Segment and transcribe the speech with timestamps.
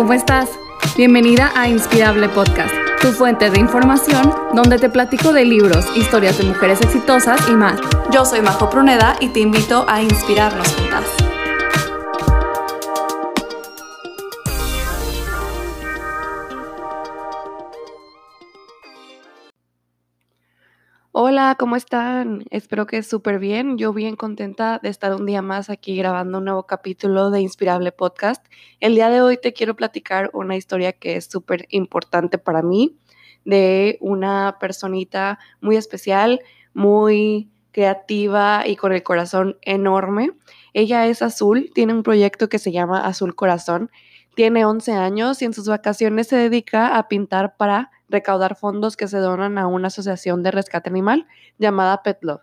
[0.00, 0.48] ¿cómo estás?
[0.96, 6.44] Bienvenida a Inspirable Podcast, tu fuente de información donde te platico de libros, historias de
[6.44, 7.78] mujeres exitosas y más.
[8.10, 11.19] Yo soy Majo Pruneda y te invito a inspirarnos juntas.
[21.60, 22.44] ¿Cómo están?
[22.48, 23.76] Espero que súper bien.
[23.76, 27.92] Yo bien contenta de estar un día más aquí grabando un nuevo capítulo de Inspirable
[27.92, 28.42] Podcast.
[28.80, 32.96] El día de hoy te quiero platicar una historia que es súper importante para mí,
[33.44, 36.40] de una personita muy especial,
[36.72, 40.30] muy creativa y con el corazón enorme.
[40.72, 43.90] Ella es Azul, tiene un proyecto que se llama Azul Corazón.
[44.40, 49.06] Tiene 11 años y en sus vacaciones se dedica a pintar para recaudar fondos que
[49.06, 51.26] se donan a una asociación de rescate animal
[51.58, 52.40] llamada Pet Love.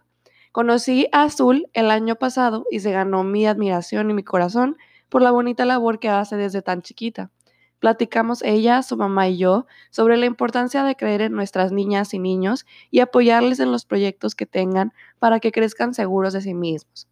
[0.52, 4.78] Conocí a Azul el año pasado y se ganó mi admiración y mi corazón
[5.09, 7.31] por la bonita labor que hace desde tan chiquita.
[7.80, 12.20] Platicamos ella, su mamá y yo sobre la importancia de creer en nuestras niñas y
[12.20, 17.08] niños y apoyarles en los proyectos que tengan para que crezcan seguros de sí mismos.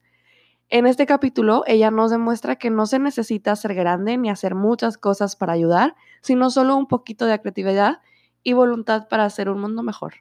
[0.69, 4.97] En este capítulo, ella nos demuestra que no se necesita ser grande ni hacer muchas
[4.97, 8.02] cosas para ayudar, sino solo un poquito de creatividad
[8.41, 10.16] y voluntad para hacer un mundo mejor.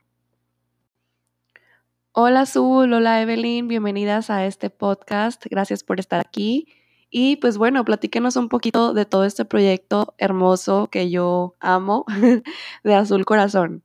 [2.13, 6.69] Hola Azul, hola Evelyn, bienvenidas a este podcast, gracias por estar aquí.
[7.11, 12.05] Y pues bueno, platíquenos un poquito de todo este proyecto hermoso que yo amo
[12.85, 13.83] de Azul Corazón.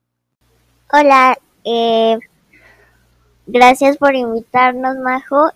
[0.91, 2.19] Hola, eh,
[3.47, 5.51] gracias por invitarnos, Majo.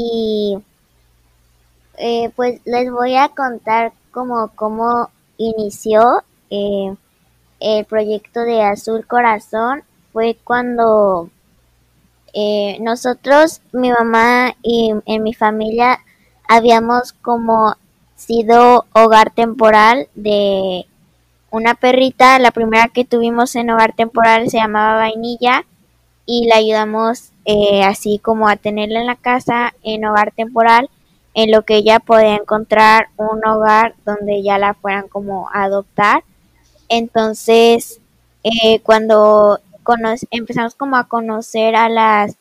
[0.00, 0.56] Y
[1.96, 6.22] eh, pues les voy a contar cómo, cómo inició.
[6.50, 6.94] Eh,
[7.58, 9.82] el proyecto de Azul Corazón
[10.12, 11.30] fue cuando
[12.32, 15.98] eh, nosotros, mi mamá y en mi familia
[16.48, 17.74] habíamos como
[18.14, 20.86] sido hogar temporal de
[21.50, 25.64] una perrita, la primera que tuvimos en hogar temporal se llamaba Vainilla
[26.30, 30.90] y la ayudamos eh, así como a tenerla en la casa en hogar temporal
[31.32, 36.24] en lo que ella podía encontrar un hogar donde ya la fueran como a adoptar.
[36.90, 38.00] Entonces,
[38.44, 39.58] eh, cuando
[40.30, 42.36] empezamos como a conocer a las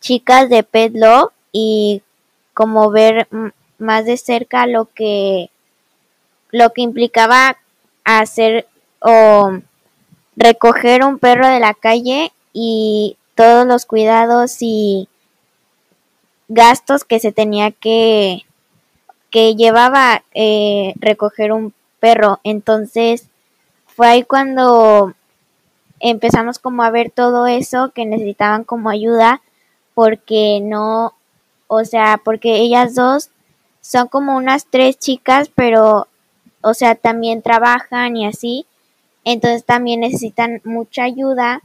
[0.00, 2.02] chicas de Pet Love y
[2.52, 3.28] como ver
[3.78, 5.50] más de cerca lo que
[6.50, 7.56] lo que implicaba
[8.02, 8.66] hacer
[9.00, 9.52] o
[10.34, 15.08] recoger un perro de la calle y todos los cuidados y
[16.48, 18.44] gastos que se tenía que
[19.30, 22.40] que llevaba eh, recoger un perro.
[22.44, 23.30] Entonces
[23.86, 25.14] fue ahí cuando
[26.00, 29.40] empezamos como a ver todo eso que necesitaban como ayuda
[29.94, 31.14] porque no,
[31.66, 33.30] o sea, porque ellas dos
[33.80, 36.08] son como unas tres chicas, pero,
[36.60, 38.66] o sea, también trabajan y así,
[39.24, 41.62] entonces también necesitan mucha ayuda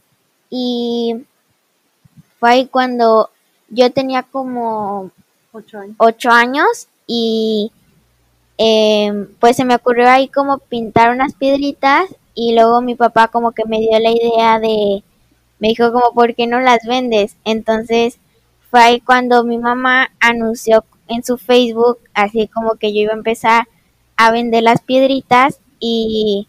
[0.50, 1.26] y
[2.40, 3.30] fue ahí cuando
[3.70, 5.12] yo tenía como
[5.98, 7.72] ocho años, y
[8.58, 13.52] eh, pues se me ocurrió ahí como pintar unas piedritas y luego mi papá como
[13.52, 15.04] que me dio la idea de,
[15.60, 17.36] me dijo como, ¿por qué no las vendes?
[17.46, 18.20] Entonces
[18.70, 23.18] fue ahí cuando mi mamá anunció en su Facebook, así como que yo iba a
[23.18, 23.68] empezar
[24.18, 26.48] a vender las piedritas y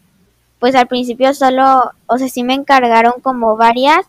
[0.58, 4.06] pues al principio solo, o sea, sí me encargaron como varias,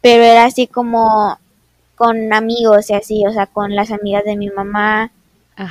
[0.00, 1.38] pero era así como
[1.96, 5.10] con amigos y así, o sea, con las amigas de mi mamá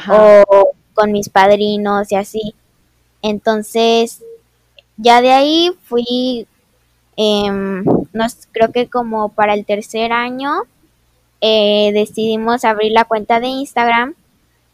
[0.09, 2.55] o con mis padrinos y así.
[3.21, 4.23] Entonces,
[4.97, 6.47] ya de ahí fui,
[7.15, 7.83] eh,
[8.51, 10.63] creo que como para el tercer año,
[11.39, 14.15] eh, decidimos abrir la cuenta de Instagram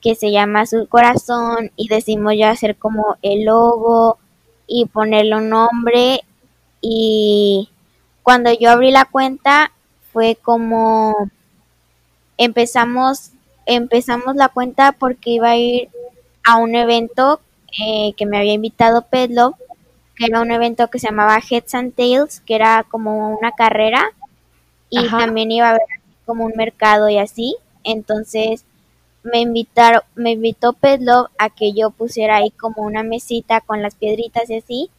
[0.01, 4.17] que se llama Azul Corazón y decidimos ya hacer como el logo
[4.67, 6.21] y ponerle un nombre
[6.81, 7.69] y
[8.23, 9.71] cuando yo abrí la cuenta
[10.11, 11.29] fue como
[12.37, 13.31] empezamos
[13.65, 15.89] empezamos la cuenta porque iba a ir
[16.43, 17.39] a un evento
[17.79, 19.55] eh, que me había invitado Pedlo
[20.15, 24.11] que era un evento que se llamaba Heads and Tails, que era como una carrera
[24.89, 25.81] y también iba a haber
[26.25, 27.55] como un mercado y así.
[27.83, 28.65] Entonces
[29.23, 33.95] me invitaron, me invitó Pedlo a que yo pusiera ahí como una mesita con las
[33.95, 34.89] piedritas y así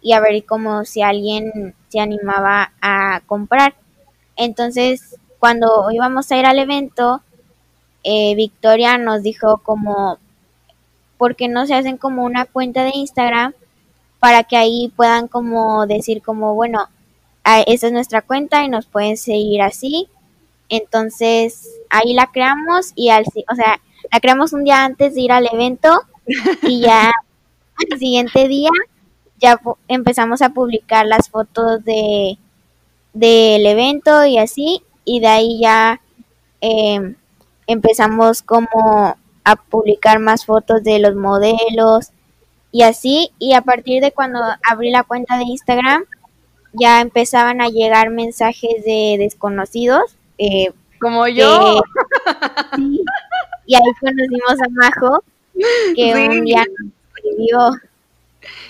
[0.00, 3.74] y a ver como si alguien se animaba a comprar.
[4.36, 7.20] Entonces, cuando íbamos a ir al evento,
[8.02, 10.18] eh, Victoria nos dijo como,
[11.18, 13.52] ¿por qué no se hacen como una cuenta de Instagram
[14.20, 16.88] para que ahí puedan como decir como, bueno,
[17.66, 20.08] esa es nuestra cuenta y nos pueden seguir así.
[20.70, 23.80] Entonces, ahí la creamos y al, o sea,
[24.10, 26.00] la creamos un día antes de ir al evento
[26.62, 27.12] y ya,
[27.92, 28.70] al siguiente día
[29.42, 32.38] ya empezamos a publicar las fotos de
[33.12, 36.00] del evento y así, y de ahí ya
[36.60, 37.16] em,
[37.66, 42.10] empezamos como a publicar más fotos de los modelos
[42.70, 46.04] y así, y a partir de cuando abrí la cuenta de Instagram,
[46.72, 50.16] ya empezaban a llegar mensajes de desconocidos.
[50.38, 51.82] Eh, Como yo.
[53.66, 55.22] y ahí conocimos a Majo,
[55.94, 57.91] que un día nos escribió.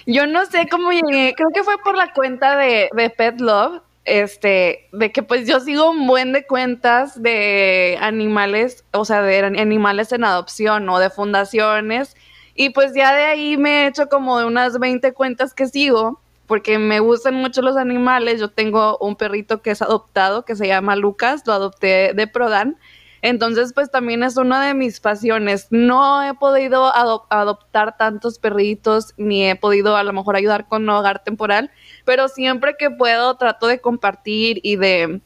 [0.06, 3.82] Yo no sé cómo llegué, creo que fue por la cuenta de, de Pet Love,
[4.04, 9.38] este, de que pues yo sigo un buen de cuentas de animales, o sea, de
[9.38, 12.16] animales en adopción o de fundaciones,
[12.54, 16.20] y pues ya de ahí me he hecho como de unas 20 cuentas que sigo,
[16.46, 18.38] porque me gustan mucho los animales.
[18.40, 22.76] Yo tengo un perrito que es adoptado, que se llama Lucas, lo adopté de Prodan.
[23.22, 25.68] Entonces, pues también es una de mis pasiones.
[25.70, 31.22] No he podido adoptar tantos perritos, ni he podido a lo mejor ayudar con hogar
[31.22, 31.70] temporal,
[32.04, 35.20] pero siempre que puedo trato de compartir y de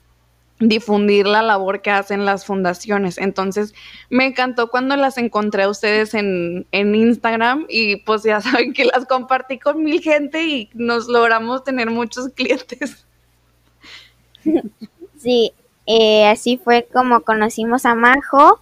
[0.59, 3.19] difundir la labor que hacen las fundaciones.
[3.19, 3.75] Entonces,
[4.11, 9.07] me encantó cuando las encontré a ustedes en, Instagram y pues ya saben que las
[9.07, 13.07] compartí con mil gente y nos logramos tener muchos clientes.
[15.19, 15.53] Sí,
[15.87, 18.61] eh, así fue como conocimos a Majo,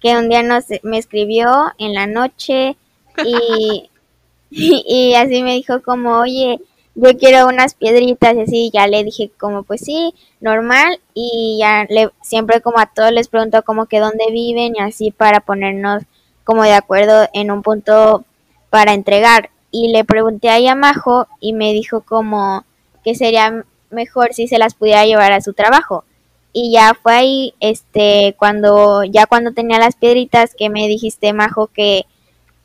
[0.00, 2.76] que un día nos, me escribió en la noche
[3.24, 3.90] y,
[4.50, 6.60] y así me dijo como, oye,
[6.94, 11.86] yo quiero unas piedritas y así, ya le dije como pues sí, normal y ya
[11.88, 16.02] le, siempre como a todos les pregunto como que dónde viven y así para ponernos
[16.44, 18.24] como de acuerdo en un punto
[18.70, 19.50] para entregar.
[19.70, 22.64] Y le pregunté a Yamajo y me dijo como
[23.04, 26.04] que sería mejor si se las pudiera llevar a su trabajo
[26.52, 31.68] y ya fue ahí este cuando ya cuando tenía las piedritas que me dijiste Majo
[31.68, 32.06] que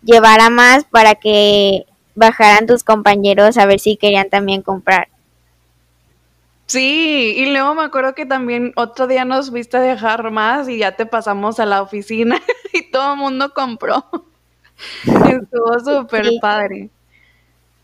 [0.03, 1.85] llevara más para que
[2.15, 5.07] bajaran tus compañeros a ver si querían también comprar.
[6.65, 10.79] Sí, y luego me acuerdo que también otro día nos viste a dejar más y
[10.79, 12.41] ya te pasamos a la oficina
[12.73, 14.05] y todo el mundo compró.
[15.05, 16.89] Estuvo súper padre.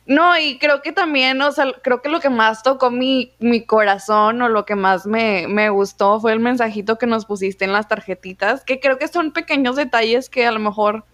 [0.05, 3.65] No, y creo que también, o sea, creo que lo que más tocó mi, mi
[3.65, 7.71] corazón o lo que más me, me gustó fue el mensajito que nos pusiste en
[7.71, 11.05] las tarjetitas, que creo que son pequeños detalles que a lo mejor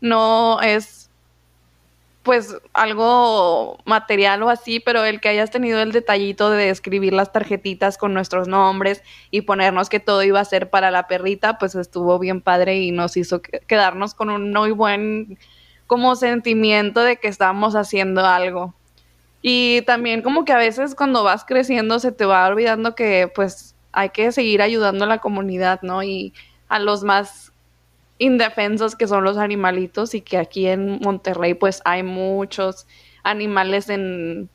[0.00, 1.06] no es
[2.26, 7.32] pues algo material o así, pero el que hayas tenido el detallito de escribir las
[7.32, 11.76] tarjetitas con nuestros nombres y ponernos que todo iba a ser para la perrita, pues
[11.76, 15.38] estuvo bien padre y nos hizo quedarnos con un muy buen
[15.86, 18.74] como sentimiento de que estábamos haciendo algo.
[19.42, 23.76] Y también como que a veces cuando vas creciendo se te va olvidando que pues
[23.92, 26.02] hay que seguir ayudando a la comunidad, ¿no?
[26.02, 26.34] Y
[26.68, 27.52] a los más
[28.18, 32.86] indefensos que son los animalitos y que aquí en Monterrey pues hay muchos
[33.22, 34.48] animales en,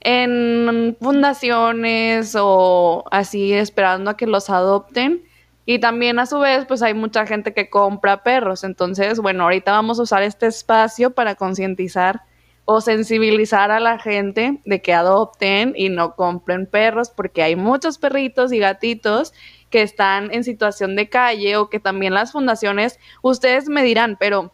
[0.00, 5.22] en fundaciones o así esperando a que los adopten.
[5.66, 8.64] Y también a su vez pues hay mucha gente que compra perros.
[8.64, 12.22] Entonces, bueno, ahorita vamos a usar este espacio para concientizar
[12.64, 17.98] o sensibilizar a la gente de que adopten y no compren perros porque hay muchos
[17.98, 19.32] perritos y gatitos
[19.70, 24.52] que están en situación de calle o que también las fundaciones, ustedes me dirán, pero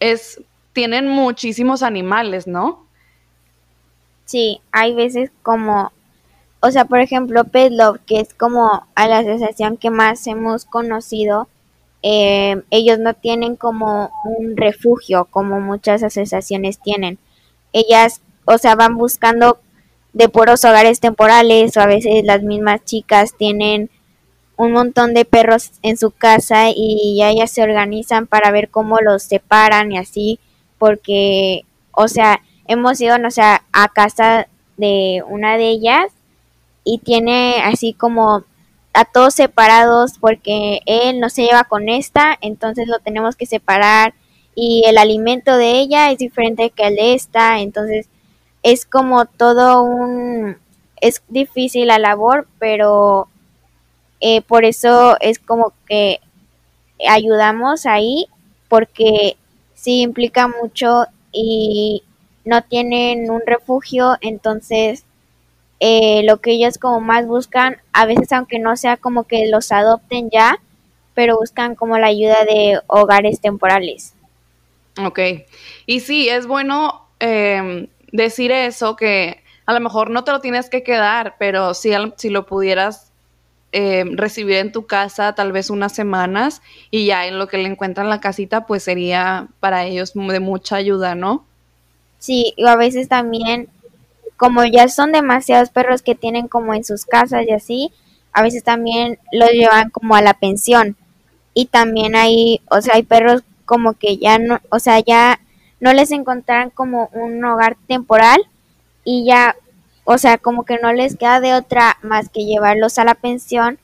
[0.00, 0.42] es
[0.74, 2.86] tienen muchísimos animales, ¿no?
[4.26, 5.92] Sí, hay veces como,
[6.66, 10.64] o sea, por ejemplo, Pet Love, que es como a la asociación que más hemos
[10.64, 11.46] conocido,
[12.02, 17.18] eh, ellos no tienen como un refugio como muchas asociaciones tienen.
[17.74, 19.58] Ellas, o sea, van buscando
[20.14, 23.90] de puros hogares temporales o a veces las mismas chicas tienen
[24.56, 29.02] un montón de perros en su casa y ya ellas se organizan para ver cómo
[29.02, 30.40] los separan y así,
[30.78, 36.13] porque, o sea, hemos ido, o sea, a casa de una de ellas
[36.84, 38.44] y tiene así como
[38.92, 44.14] a todos separados porque él no se lleva con esta, entonces lo tenemos que separar
[44.54, 48.08] y el alimento de ella es diferente que el de esta, entonces
[48.62, 50.58] es como todo un
[51.00, 53.28] es difícil la labor, pero
[54.20, 56.20] eh, por eso es como que
[57.06, 58.26] ayudamos ahí
[58.68, 59.36] porque
[59.74, 62.04] sí implica mucho y
[62.44, 65.04] no tienen un refugio, entonces
[65.80, 69.72] eh, lo que ellos como más buscan, a veces aunque no sea como que los
[69.72, 70.58] adopten ya,
[71.14, 74.14] pero buscan como la ayuda de hogares temporales.
[75.04, 75.20] Ok,
[75.86, 80.70] y sí, es bueno em, decir eso, que a lo mejor no te lo tienes
[80.70, 83.10] que quedar, pero si, si lo pudieras
[83.76, 86.62] eh, recibir en tu casa tal vez unas semanas
[86.92, 90.76] y ya en lo que le encuentran la casita pues sería para ellos de mucha
[90.76, 91.44] ayuda, ¿no?
[92.20, 93.68] Sí, y a veces también,
[94.36, 97.92] como ya son demasiados perros que tienen como en sus casas y así,
[98.32, 100.96] a veces también los llevan como a la pensión.
[101.54, 105.40] Y también hay, o sea, hay perros como que ya no, o sea, ya
[105.80, 108.40] no les encontraron como un hogar temporal
[109.04, 109.54] y ya,
[110.04, 113.78] o sea, como que no les queda de otra más que llevarlos a la pensión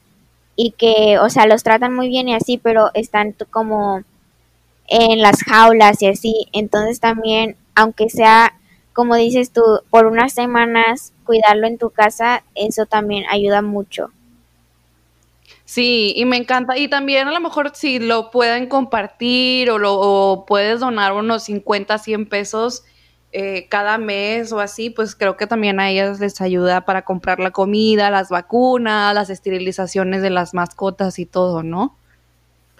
[0.57, 4.03] y que, o sea, los tratan muy bien y así, pero están como
[4.89, 6.49] en las jaulas y así.
[6.53, 8.55] Entonces también, aunque sea,
[8.93, 14.11] como dices tú, por unas semanas cuidarlo en tu casa, eso también ayuda mucho.
[15.65, 16.77] Sí, y me encanta.
[16.77, 21.97] Y también a lo mejor si lo pueden compartir o, lo, puedes donar unos 50,
[21.99, 22.83] 100 pesos
[23.31, 27.39] eh, cada mes o así, pues creo que también a ellas les ayuda para comprar
[27.39, 31.97] la comida, las vacunas, las esterilizaciones de las mascotas y todo, ¿no?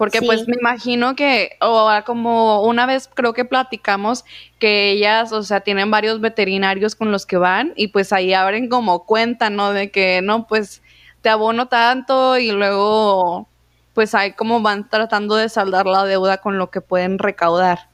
[0.01, 4.25] Porque pues me imagino que, o como una vez creo que platicamos
[4.57, 8.67] que ellas, o sea, tienen varios veterinarios con los que van y pues ahí abren
[8.67, 9.73] como cuenta, ¿no?
[9.73, 10.81] De que, no, pues
[11.21, 13.47] te abono tanto y luego
[13.93, 17.87] pues ahí como van tratando de saldar la deuda con lo que pueden recaudar.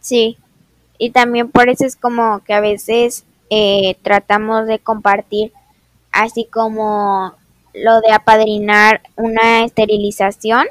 [0.00, 0.38] Sí,
[0.98, 5.52] y también por eso es como que a veces eh, tratamos de compartir
[6.10, 7.36] así como
[7.74, 10.66] lo de apadrinar una esterilización.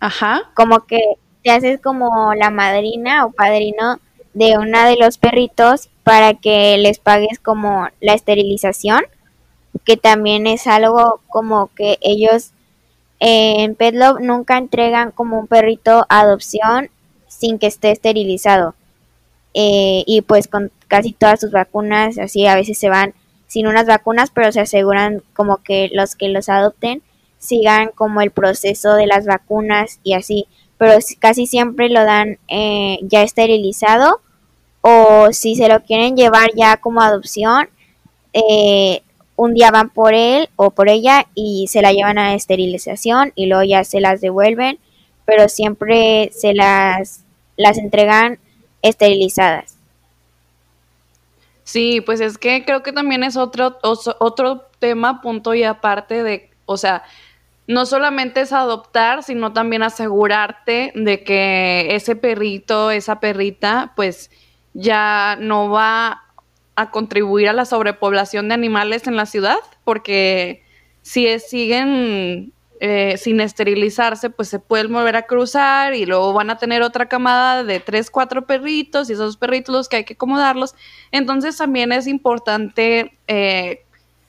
[0.00, 0.50] Ajá.
[0.54, 1.00] Como que
[1.42, 4.00] te haces como la madrina o padrino
[4.34, 9.04] de una de los perritos para que les pagues como la esterilización,
[9.84, 12.50] que también es algo como que ellos
[13.20, 16.90] en Petlove nunca entregan como un perrito a adopción
[17.28, 18.74] sin que esté esterilizado.
[19.54, 23.14] Eh, y pues con casi todas sus vacunas, así a veces se van
[23.54, 27.02] sin unas vacunas, pero se aseguran como que los que los adopten
[27.38, 32.98] sigan como el proceso de las vacunas y así, pero casi siempre lo dan eh,
[33.02, 34.20] ya esterilizado
[34.80, 37.68] o si se lo quieren llevar ya como adopción,
[38.32, 39.02] eh,
[39.36, 43.46] un día van por él o por ella y se la llevan a esterilización y
[43.46, 44.80] luego ya se las devuelven,
[45.26, 47.22] pero siempre se las,
[47.56, 48.40] las entregan
[48.82, 49.73] esterilizadas.
[51.64, 56.50] Sí, pues es que creo que también es otro, otro tema, punto y aparte de,
[56.66, 57.02] o sea,
[57.66, 64.30] no solamente es adoptar, sino también asegurarte de que ese perrito, esa perrita, pues
[64.74, 66.22] ya no va
[66.76, 70.62] a contribuir a la sobrepoblación de animales en la ciudad, porque
[71.02, 76.58] si siguen eh, sin esterilizarse, pues se pueden volver a cruzar y luego van a
[76.58, 80.74] tener otra camada de tres, cuatro perritos y esos perritos los que hay que acomodarlos.
[81.12, 83.84] Entonces también es importante eh,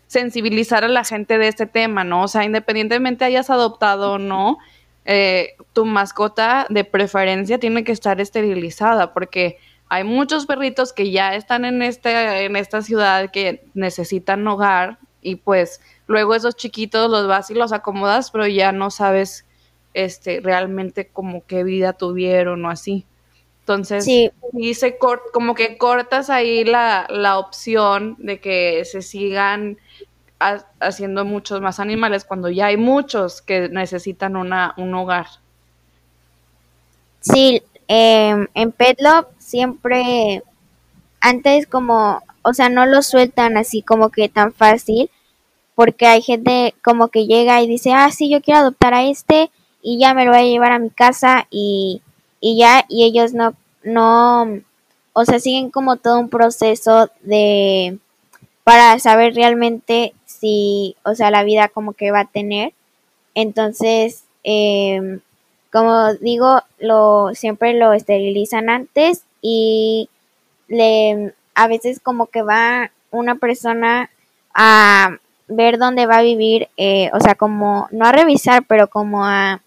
[0.07, 2.23] sensibilizar a la gente de este tema, ¿no?
[2.23, 4.59] O sea, independientemente hayas adoptado o no,
[5.05, 9.57] eh, tu mascota de preferencia tiene que estar esterilizada porque
[9.89, 15.35] hay muchos perritos que ya están en, este, en esta ciudad que necesitan hogar y
[15.35, 19.45] pues luego esos chiquitos los vas y los acomodas, pero ya no sabes
[19.93, 23.05] este realmente como qué vida tuvieron o así.
[23.61, 24.31] Entonces, sí.
[24.53, 29.77] y se como que cortas ahí la, la opción de que se sigan
[30.79, 35.27] haciendo muchos más animales cuando ya hay muchos que necesitan una, un hogar.
[37.21, 40.43] Sí, em, en Petlop siempre,
[41.19, 45.09] antes como, o sea, no lo sueltan así como que tan fácil,
[45.75, 49.51] porque hay gente como que llega y dice, ah, sí, yo quiero adoptar a este
[49.81, 52.01] y ya me lo voy a llevar a mi casa y,
[52.39, 53.53] y ya, y ellos no,
[53.83, 54.61] no,
[55.13, 57.99] o sea, siguen como todo un proceso de,
[58.63, 62.73] para saber realmente si, o sea, la vida como que va a tener.
[63.35, 65.19] Entonces, eh,
[65.71, 70.09] como digo, lo, siempre lo esterilizan antes y
[70.67, 74.09] le, a veces como que va una persona
[74.53, 75.17] a
[75.47, 79.61] ver dónde va a vivir, eh, o sea, como, no a revisar, pero como a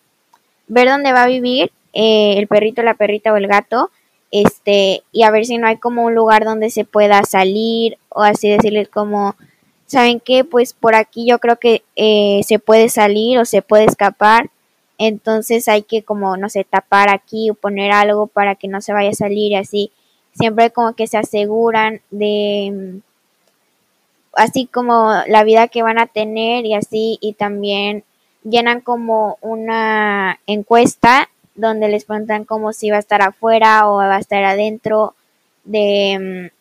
[0.67, 3.91] ver dónde va a vivir eh, el perrito, la perrita o el gato,
[4.31, 8.23] este, y a ver si no hay como un lugar donde se pueda salir, o
[8.23, 9.37] así decirles como,
[9.87, 10.45] ¿saben qué?
[10.45, 14.51] Pues por aquí yo creo que eh, se puede salir o se puede escapar,
[14.99, 18.93] entonces hay que como, no sé, tapar aquí o poner algo para que no se
[18.93, 19.93] vaya a salir y así,
[20.33, 23.01] siempre como que se aseguran de
[24.39, 28.05] así como la vida que van a tener y así, y también
[28.45, 34.17] llenan como una encuesta donde les preguntan como si va a estar afuera o va
[34.17, 35.15] a estar adentro,
[35.65, 36.57] de mm,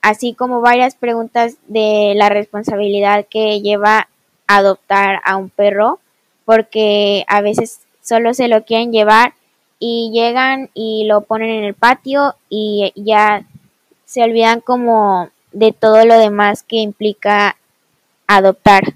[0.00, 4.08] así como varias preguntas de la responsabilidad que lleva
[4.46, 5.98] adoptar a un perro,
[6.44, 9.34] porque a veces solo se lo quieren llevar
[9.80, 13.44] y llegan y lo ponen en el patio y ya
[14.04, 17.56] se olvidan como de todo lo demás que implica
[18.26, 18.92] adoptar.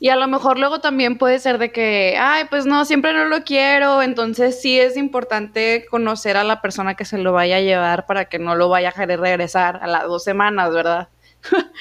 [0.00, 3.26] Y a lo mejor luego también puede ser de que, ay, pues no, siempre no
[3.26, 7.60] lo quiero, entonces sí es importante conocer a la persona que se lo vaya a
[7.60, 11.08] llevar para que no lo vaya a querer regresar a las dos semanas, ¿verdad?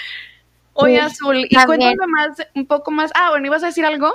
[0.74, 3.12] Oye, Azul, y cuéntame más, un poco más.
[3.16, 4.12] Ah, bueno, ¿ibas a decir algo?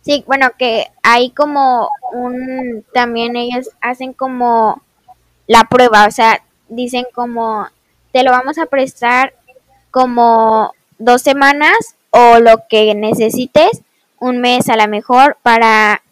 [0.00, 4.82] Sí, bueno, que hay como un, también ellos hacen como
[5.46, 7.68] la prueba, o sea, dicen como,
[8.12, 9.34] te lo vamos a prestar
[9.90, 13.82] como dos semanas o lo que necesites,
[14.18, 16.02] un mes a lo mejor, para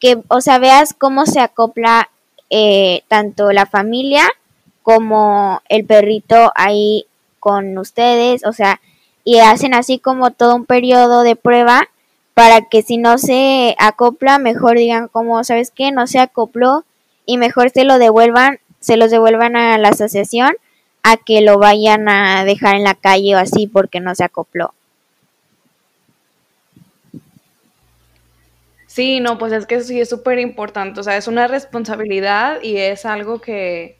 [0.00, 2.10] que, o sea, veas cómo se acopla
[2.50, 4.24] eh, tanto la familia
[4.82, 7.06] como el perrito ahí
[7.40, 8.80] con ustedes, o sea,
[9.24, 11.88] y hacen así como todo un periodo de prueba
[12.34, 15.92] para que si no se acopla, mejor digan como, ¿sabes qué?
[15.92, 16.84] No se acopló
[17.26, 20.54] y mejor se lo devuelvan, se los devuelvan a la asociación
[21.04, 24.74] a que lo vayan a dejar en la calle o así porque no se acopló.
[28.86, 32.76] Sí, no, pues es que sí es súper importante, o sea, es una responsabilidad y
[32.76, 33.98] es algo que,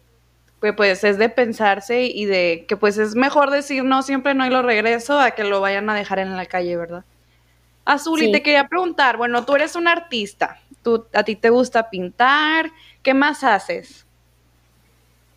[0.76, 4.50] pues es de pensarse y de que pues es mejor decir no, siempre no y
[4.50, 7.04] lo regreso a que lo vayan a dejar en la calle, ¿verdad?
[7.84, 11.90] Azul, y te quería preguntar, bueno, tú eres un artista, tú, a ti te gusta
[11.90, 12.70] pintar,
[13.02, 14.03] ¿qué más haces?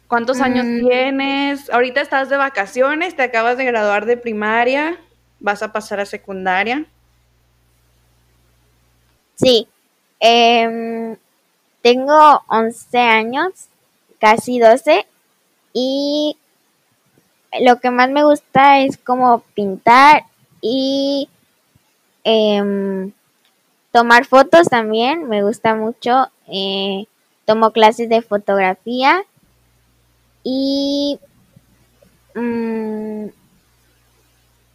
[0.08, 0.88] ¿Cuántos años mm.
[0.88, 1.70] tienes?
[1.70, 4.98] Ahorita estás de vacaciones, te acabas de graduar de primaria,
[5.40, 6.86] vas a pasar a secundaria.
[9.36, 9.68] Sí,
[10.20, 11.18] em,
[11.82, 13.52] tengo 11 años,
[14.20, 15.06] casi 12,
[15.74, 16.38] y
[17.60, 20.24] lo que más me gusta es como pintar
[20.62, 21.30] y
[22.24, 23.12] em,
[23.92, 26.30] tomar fotos también, me gusta mucho.
[26.48, 27.06] Eh,
[27.46, 29.24] tomo clases de fotografía
[30.49, 31.19] y
[32.36, 33.25] mm,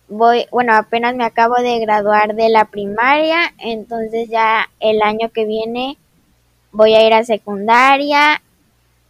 [0.08, 5.46] voy, bueno, apenas me acabo de graduar de la primaria, entonces ya el año que
[5.46, 5.96] viene
[6.72, 8.42] voy a ir a secundaria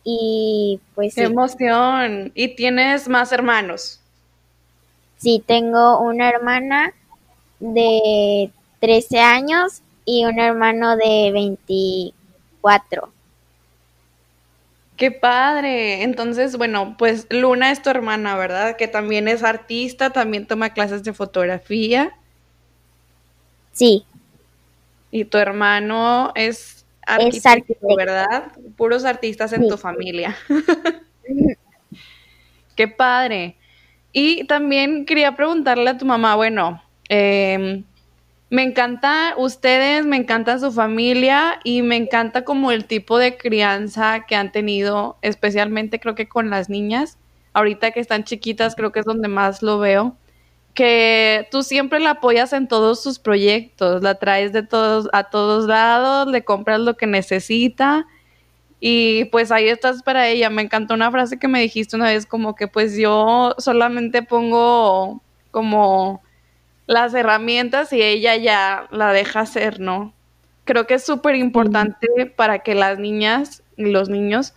[0.05, 1.16] y pues...
[1.16, 2.31] ¡Qué emoción!
[2.37, 3.98] ¿Y tienes más hermanos?
[5.16, 6.94] Sí, tengo una hermana
[7.59, 13.09] de 13 años y un hermano de 24.
[15.03, 16.05] Qué padre.
[16.05, 18.77] Entonces, bueno, pues Luna es tu hermana, ¿verdad?
[18.77, 22.12] Que también es artista, también toma clases de fotografía.
[23.73, 24.05] Sí.
[25.11, 28.53] Y tu hermano es arquitecto, ¿verdad?
[28.77, 30.37] Puros artistas en tu familia.
[32.77, 33.57] Qué padre.
[34.12, 37.83] Y también quería preguntarle a tu mamá, bueno, eh,
[38.53, 44.27] me encanta ustedes, me encanta su familia y me encanta como el tipo de crianza
[44.29, 47.17] que han tenido, especialmente creo que con las niñas.
[47.55, 50.19] Ahorita que están chiquitas creo que es donde más lo veo.
[50.75, 55.67] Que tú siempre la apoyas en todos sus proyectos, la traes de todos a todos
[55.67, 58.07] lados, le compras lo que necesita
[58.81, 60.51] y pues ahí estás para ella.
[60.51, 65.23] Me encantó una frase que me dijiste una vez como que pues yo solamente pongo
[65.51, 66.21] como
[66.93, 70.15] las herramientas y ella ya la deja hacer, ¿no?
[70.65, 74.55] Creo que es súper importante para que las niñas y los niños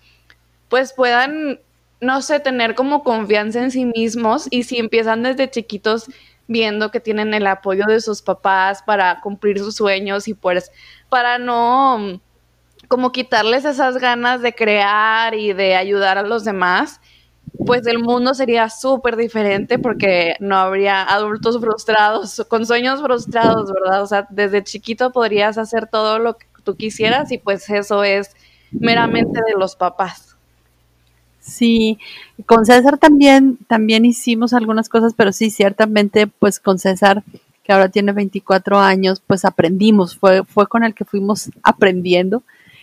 [0.69, 1.60] pues puedan,
[2.02, 6.08] no sé, tener como confianza en sí mismos y si empiezan desde chiquitos
[6.48, 10.71] viendo que tienen el apoyo de sus papás para cumplir sus sueños y pues
[11.10, 12.21] para no
[12.88, 17.02] como quitarles esas ganas de crear y de ayudar a los demás,
[17.65, 24.03] pues el mundo sería súper diferente porque no habría adultos frustrados, con sueños frustrados, ¿verdad?
[24.03, 28.31] O sea, desde chiquito podrías hacer todo lo que tú quisieras y pues eso es
[28.71, 30.35] meramente de los papás.
[31.39, 31.99] Sí,
[32.47, 37.23] con César también, también hicimos algunas cosas, pero sí, ciertamente, pues con César,
[37.63, 42.41] que ahora tiene 24 años, pues aprendimos, fue, fue con el que fuimos aprendiendo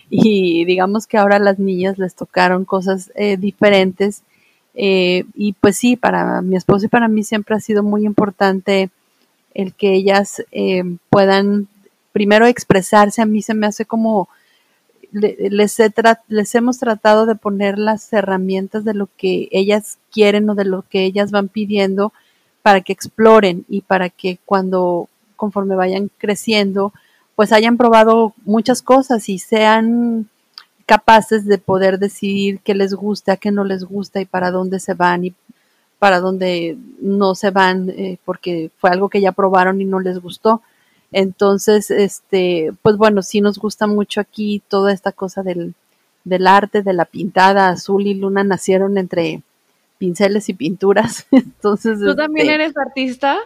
[0.09, 4.23] y digamos que ahora a las niñas les tocaron cosas eh, diferentes
[4.75, 8.91] eh, y pues sí, para mi esposo y para mí siempre ha sido muy importante
[9.55, 11.69] el que ellas eh, puedan
[12.13, 13.23] primero expresarse.
[13.23, 14.29] A mí se me hace como
[15.13, 15.79] les,
[16.29, 20.83] les hemos tratado de poner las herramientas de lo que ellas quieren o de lo
[20.83, 22.13] que ellas van pidiendo
[22.63, 26.93] para que exploren y para que cuando conforme vayan creciendo
[27.35, 30.29] pues hayan probado muchas cosas y sean
[30.83, 34.95] capaces de poder decidir qué les gusta, qué no les gusta y para dónde se
[34.95, 35.35] van y
[35.99, 40.19] para dónde no se van eh, porque fue algo que ya probaron y no les
[40.19, 40.63] gustó.
[41.13, 45.75] Entonces, este, pues bueno, sí nos gusta mucho aquí toda esta cosa del,
[46.25, 47.69] del arte, de la pintada.
[47.69, 49.43] Azul y Luna nacieron entre
[49.99, 51.27] pinceles y pinturas.
[51.31, 53.39] Entonces, ¿tú también este, eres artista?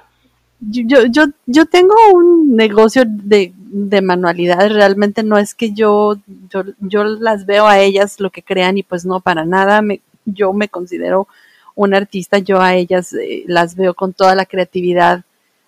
[0.61, 6.17] Yo, yo, yo tengo un negocio de, de manualidades, realmente no es que yo,
[6.51, 10.01] yo, yo las veo a ellas lo que crean y pues no, para nada, me,
[10.25, 11.29] yo me considero
[11.75, 15.25] un artista, yo a ellas eh, las veo con toda la creatividad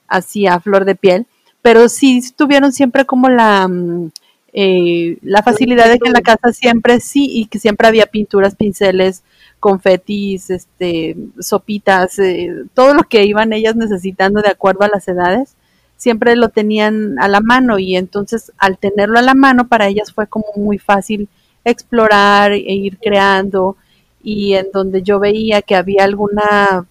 [0.06, 1.26] así a flor de piel,
[1.60, 4.10] pero sí tuvieron siempre como la, mm,
[4.52, 8.54] eh, la facilidad de que en la casa siempre sí y que siempre había pinturas,
[8.54, 9.22] pinceles,
[9.60, 15.54] confetis, este, sopitas, eh, todo lo que iban ellas necesitando de acuerdo a las edades,
[15.96, 17.78] siempre lo tenían a la mano.
[17.78, 21.28] Y entonces al tenerlo a la mano para ellas fue como muy fácil
[21.64, 23.76] explorar e ir creando.
[24.22, 26.86] Y en donde yo veía que había alguna,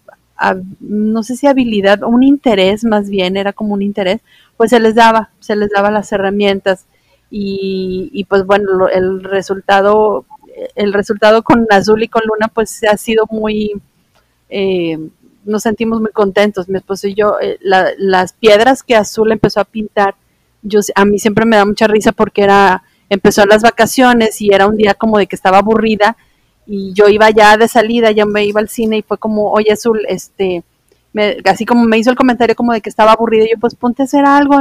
[0.79, 4.21] no sé si habilidad, un interés más bien, era como un interés,
[4.57, 6.85] pues se les daba, se les daba las herramientas
[7.29, 10.25] y, y pues bueno, el resultado
[10.75, 13.73] el resultado con Azul y con Luna pues ha sido muy,
[14.49, 14.97] eh,
[15.45, 19.65] nos sentimos muy contentos, mi esposo y yo, eh, las piedras que Azul empezó a
[19.65, 20.15] pintar,
[20.61, 24.67] yo, a mí siempre me da mucha risa porque era, empezó las vacaciones y era
[24.67, 26.17] un día como de que estaba aburrida
[26.65, 29.71] y yo iba ya de salida, ya me iba al cine y fue como, oye
[29.71, 30.63] Azul, este,
[31.45, 34.05] así como me hizo el comentario como de que estaba aburrida, yo pues ponte a
[34.05, 34.55] hacer algo,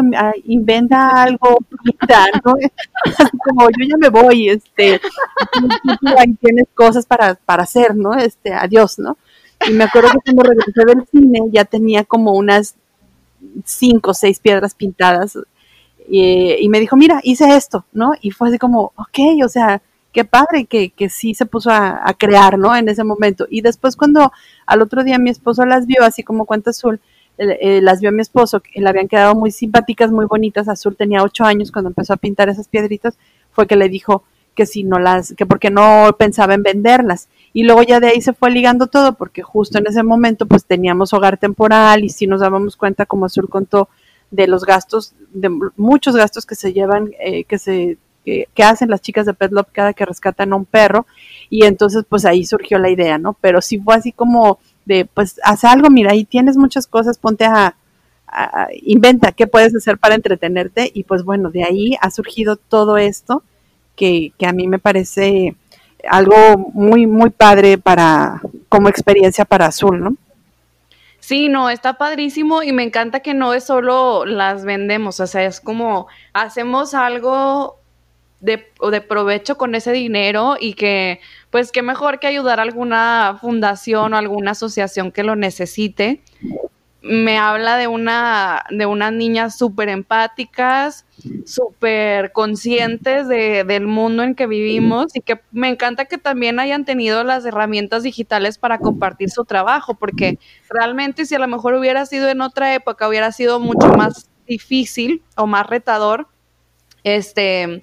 [0.45, 1.59] inventa algo,
[2.45, 2.55] ¿no?
[3.05, 5.01] Así como yo ya me voy, este,
[6.41, 8.15] tienes cosas para, para hacer, ¿no?
[8.15, 9.17] Este, adiós, ¿no?
[9.69, 12.77] Y me acuerdo que cuando regresé del cine ya tenía como unas
[13.65, 15.39] cinco o seis piedras pintadas
[16.09, 18.13] y, y me dijo, mira, hice esto, ¿no?
[18.21, 19.83] Y fue así como, ok, o sea,
[20.17, 22.75] qué padre que, que sí se puso a, crear, ¿no?
[22.75, 23.47] En ese momento.
[23.51, 24.33] Y después cuando
[24.65, 27.01] al otro día mi esposo las vio, así como cuenta Azul,
[27.37, 30.69] eh, las vio a mi esposo, que le habían quedado muy simpáticas, muy bonitas.
[30.69, 33.19] Azul tenía ocho años cuando empezó a pintar esas piedritas,
[33.53, 34.25] fue que le dijo
[34.55, 37.29] que si no las, que porque no pensaba en venderlas.
[37.53, 40.65] Y luego ya de ahí se fue ligando todo, porque justo en ese momento pues
[40.65, 43.91] teníamos hogar temporal y si nos dábamos cuenta, como Azul contó,
[44.31, 49.01] de los gastos, de muchos gastos que se llevan, eh, que se que, hacen las
[49.01, 51.07] chicas de Pet Love cada que rescatan a un perro
[51.49, 53.37] y entonces pues ahí surgió la idea, ¿no?
[53.41, 57.45] Pero sí fue así como de pues haz algo, mira, ahí tienes muchas cosas, ponte
[57.45, 57.77] a,
[58.83, 63.45] inventa qué puedes hacer para entretenerte y pues bueno, de ahí ha surgido todo esto
[63.95, 65.55] que, que a mí me parece
[66.09, 66.35] algo
[66.75, 70.17] muy, muy padre para, como experiencia para Azul, ¿no?
[71.21, 75.45] Sí, no, está padrísimo y me encanta que no es solo las vendemos, o sea,
[75.45, 77.81] es como hacemos algo
[78.41, 81.21] de, de provecho con ese dinero y que,
[81.51, 86.21] pues, qué mejor que ayudar a alguna fundación o alguna asociación que lo necesite.
[87.03, 91.07] Me habla de una, de unas niñas súper empáticas,
[91.45, 96.85] súper conscientes de, del mundo en que vivimos y que me encanta que también hayan
[96.85, 102.07] tenido las herramientas digitales para compartir su trabajo, porque realmente si a lo mejor hubiera
[102.07, 106.27] sido en otra época, hubiera sido mucho más difícil o más retador,
[107.05, 107.83] este,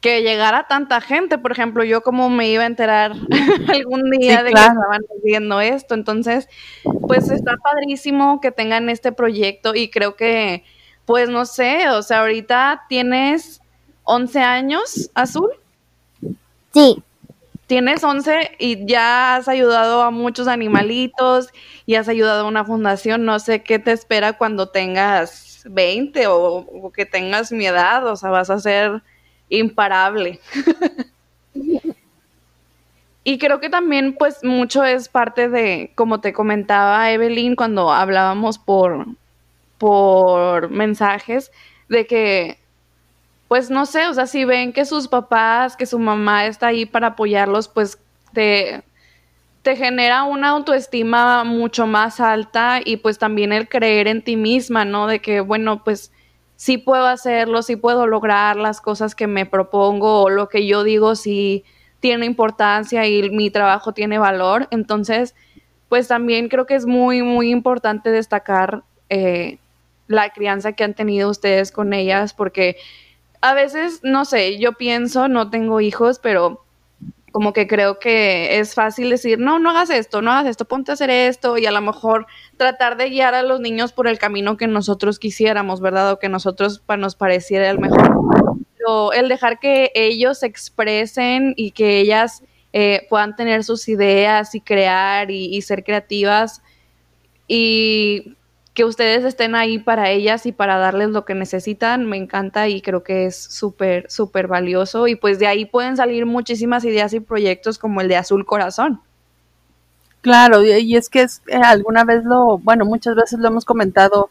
[0.00, 3.12] que llegara tanta gente, por ejemplo, yo como me iba a enterar
[3.68, 6.48] algún día de que estaban viendo esto, entonces,
[7.06, 10.64] pues está padrísimo que tengan este proyecto y creo que,
[11.04, 13.60] pues no sé, o sea, ahorita tienes
[14.04, 15.50] 11 años, Azul.
[16.72, 17.02] Sí.
[17.66, 21.50] Tienes 11 y ya has ayudado a muchos animalitos
[21.84, 26.56] y has ayudado a una fundación, no sé qué te espera cuando tengas 20 o,
[26.56, 29.02] o que tengas mi edad, o sea, vas a ser
[29.50, 30.40] imparable.
[33.24, 38.58] y creo que también, pues, mucho es parte de, como te comentaba Evelyn cuando hablábamos
[38.58, 39.06] por,
[39.76, 41.52] por mensajes,
[41.88, 42.58] de que,
[43.48, 46.86] pues, no sé, o sea, si ven que sus papás, que su mamá está ahí
[46.86, 47.98] para apoyarlos, pues,
[48.32, 48.82] te,
[49.62, 54.84] te genera una autoestima mucho más alta y pues también el creer en ti misma,
[54.84, 55.06] ¿no?
[55.06, 56.12] De que, bueno, pues
[56.60, 60.84] sí puedo hacerlo, sí puedo lograr las cosas que me propongo o lo que yo
[60.84, 61.64] digo sí
[62.00, 64.68] tiene importancia y mi trabajo tiene valor.
[64.70, 65.34] Entonces,
[65.88, 69.56] pues también creo que es muy, muy importante destacar eh,
[70.06, 72.76] la crianza que han tenido ustedes con ellas, porque
[73.40, 76.66] a veces, no sé, yo pienso, no tengo hijos, pero
[77.32, 80.90] como que creo que es fácil decir, no, no hagas esto, no hagas esto, ponte
[80.90, 82.26] a hacer esto y a lo mejor
[82.60, 86.12] tratar de guiar a los niños por el camino que nosotros quisiéramos, ¿verdad?
[86.12, 88.18] O que nosotros nos pareciera el mejor.
[88.76, 92.42] Pero el dejar que ellos se expresen y que ellas
[92.74, 96.62] eh, puedan tener sus ideas y crear y, y ser creativas
[97.48, 98.36] y
[98.74, 102.82] que ustedes estén ahí para ellas y para darles lo que necesitan, me encanta y
[102.82, 105.08] creo que es súper, súper valioso.
[105.08, 109.00] Y pues de ahí pueden salir muchísimas ideas y proyectos como el de Azul Corazón.
[110.22, 114.30] Claro, y es que es, eh, alguna vez lo, bueno, muchas veces lo hemos comentado,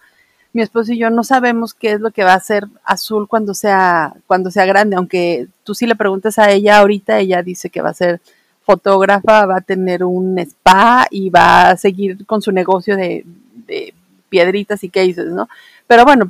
[0.54, 3.54] mi esposo y yo no sabemos qué es lo que va a hacer Azul cuando
[3.54, 7.82] sea, cuando sea grande, aunque tú sí le preguntas a ella ahorita, ella dice que
[7.82, 8.21] va a ser
[8.62, 13.25] fotógrafa, va a tener un spa y va a seguir con su negocio de,
[13.67, 13.93] de
[14.30, 15.49] piedritas y cases, ¿no?
[15.88, 16.30] Pero bueno,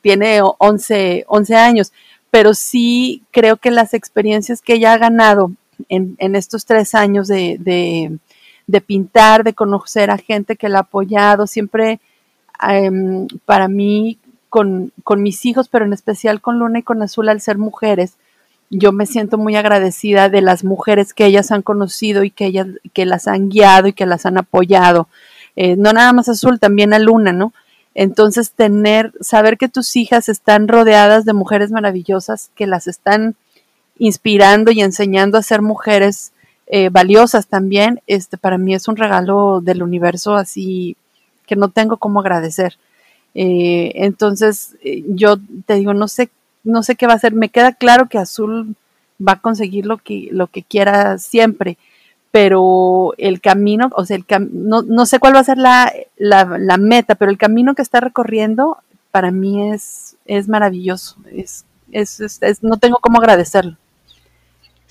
[0.00, 1.92] tiene 11, 11 años,
[2.30, 5.52] pero sí creo que las experiencias que ella ha ganado
[5.88, 8.18] en, en estos tres años de, de,
[8.66, 12.00] de, pintar, de conocer a gente que la ha apoyado, siempre
[12.68, 17.28] em, para mí con, con mis hijos, pero en especial con Luna y con Azul
[17.28, 18.14] al ser mujeres,
[18.70, 22.68] yo me siento muy agradecida de las mujeres que ellas han conocido y que ellas
[22.92, 25.08] que las han guiado y que las han apoyado.
[25.56, 27.52] Eh, no nada más azul, también a luna, ¿no?
[27.94, 33.36] Entonces, tener, saber que tus hijas están rodeadas de mujeres maravillosas que las están
[33.98, 36.32] inspirando y enseñando a ser mujeres
[36.66, 40.96] eh, valiosas también, este, para mí es un regalo del universo así
[41.46, 42.78] que no tengo cómo agradecer.
[43.34, 44.76] Eh, entonces,
[45.08, 46.30] yo te digo, no sé,
[46.62, 47.34] no sé qué va a hacer.
[47.34, 48.76] Me queda claro que Azul
[49.20, 51.76] va a conseguir lo que, lo que quiera siempre
[52.34, 56.76] pero el camino, o sea, el no, no, sé cuál va a ser la, la,
[56.78, 58.78] meta, pero el camino que está recorriendo
[59.12, 63.76] para mí es, es maravilloso, es, es, es, no tengo cómo agradecerlo.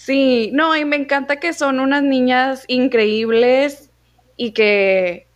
[0.06, 3.90] Sí, no, y me encanta que son unas niñas increíbles
[4.36, 5.28] y que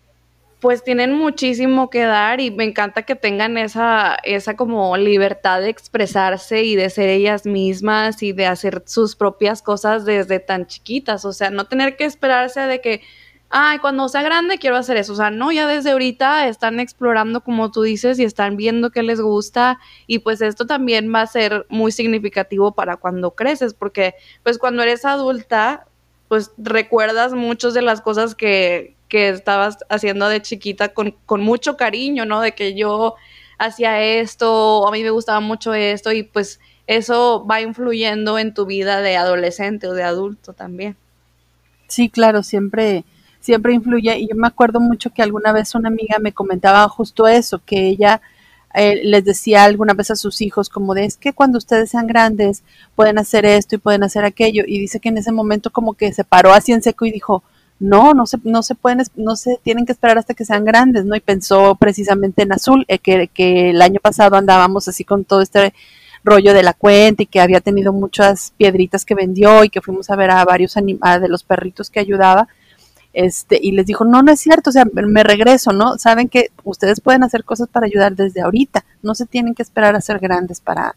[0.59, 5.69] pues tienen muchísimo que dar y me encanta que tengan esa, esa como libertad de
[5.69, 11.23] expresarse y de ser ellas mismas y de hacer sus propias cosas desde tan chiquitas,
[11.23, 13.01] o sea, no tener que esperarse de que,
[13.49, 17.41] ay, cuando sea grande quiero hacer eso, o sea, no, ya desde ahorita están explorando
[17.41, 21.27] como tú dices y están viendo qué les gusta y pues esto también va a
[21.27, 25.85] ser muy significativo para cuando creces, porque pues cuando eres adulta,
[26.27, 31.77] pues recuerdas muchas de las cosas que, que estabas haciendo de chiquita con, con mucho
[31.77, 32.41] cariño, ¿no?
[32.41, 33.15] De que yo
[33.57, 38.65] hacía esto, a mí me gustaba mucho esto y pues eso va influyendo en tu
[38.65, 40.95] vida de adolescente o de adulto también.
[41.87, 43.05] Sí, claro, siempre,
[43.47, 44.19] siempre influye.
[44.19, 47.87] Y yo me acuerdo mucho que alguna vez una amiga me comentaba justo eso, que
[47.87, 48.21] ella
[48.75, 52.05] eh, les decía alguna vez a sus hijos como de, es que cuando ustedes sean
[52.05, 52.63] grandes
[52.95, 54.63] pueden hacer esto y pueden hacer aquello.
[54.67, 57.43] Y dice que en ese momento como que se paró así en seco y dijo,
[57.79, 61.05] no, no se, no se pueden, no se tienen que esperar hasta que sean grandes,
[61.05, 61.15] ¿no?
[61.15, 65.41] Y pensó precisamente en Azul, eh, que, que, el año pasado andábamos así con todo
[65.41, 65.73] este
[66.23, 70.09] rollo de la cuenta y que había tenido muchas piedritas que vendió y que fuimos
[70.09, 72.47] a ver a varios animales de los perritos que ayudaba.
[73.13, 75.97] Este, y les dijo, no, no es cierto, o sea, me regreso, ¿no?
[75.97, 79.95] Saben que ustedes pueden hacer cosas para ayudar desde ahorita, no se tienen que esperar
[79.95, 80.95] a ser grandes para,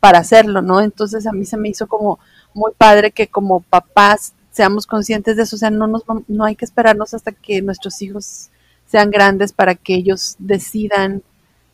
[0.00, 0.80] para hacerlo, ¿no?
[0.80, 2.18] Entonces a mí se me hizo como
[2.54, 6.56] muy padre que como papás seamos conscientes de eso, o sea, no, nos, no hay
[6.56, 8.50] que esperarnos hasta que nuestros hijos
[8.86, 11.22] sean grandes para que ellos decidan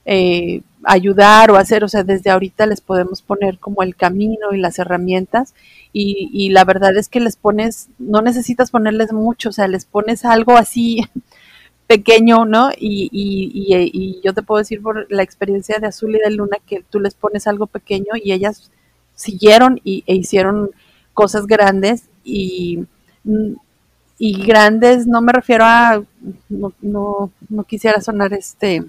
[0.04, 4.58] eh, ayudar o hacer, o sea, desde ahorita les podemos poner como el camino y
[4.58, 5.54] las herramientas
[5.92, 9.84] y, y la verdad es que les pones, no necesitas ponerles mucho, o sea, les
[9.84, 11.02] pones algo así
[11.86, 12.70] pequeño, ¿no?
[12.72, 13.50] Y, y,
[13.92, 17.00] y, yo te puedo decir por la experiencia de Azul y de Luna que tú
[17.00, 18.70] les pones algo pequeño y ellas
[19.14, 20.70] siguieron y, e hicieron
[21.12, 22.86] cosas grandes y,
[24.18, 26.02] y grandes, no me refiero a,
[26.48, 28.84] no, no, no quisiera sonar este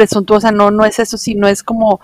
[0.00, 2.00] presuntuosa, no, no es eso, sino es como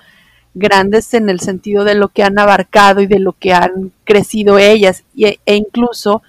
[0.52, 4.58] grandes en el sentido de lo que han abarcado y de lo que han crecido
[4.58, 6.22] ellas e, e incluso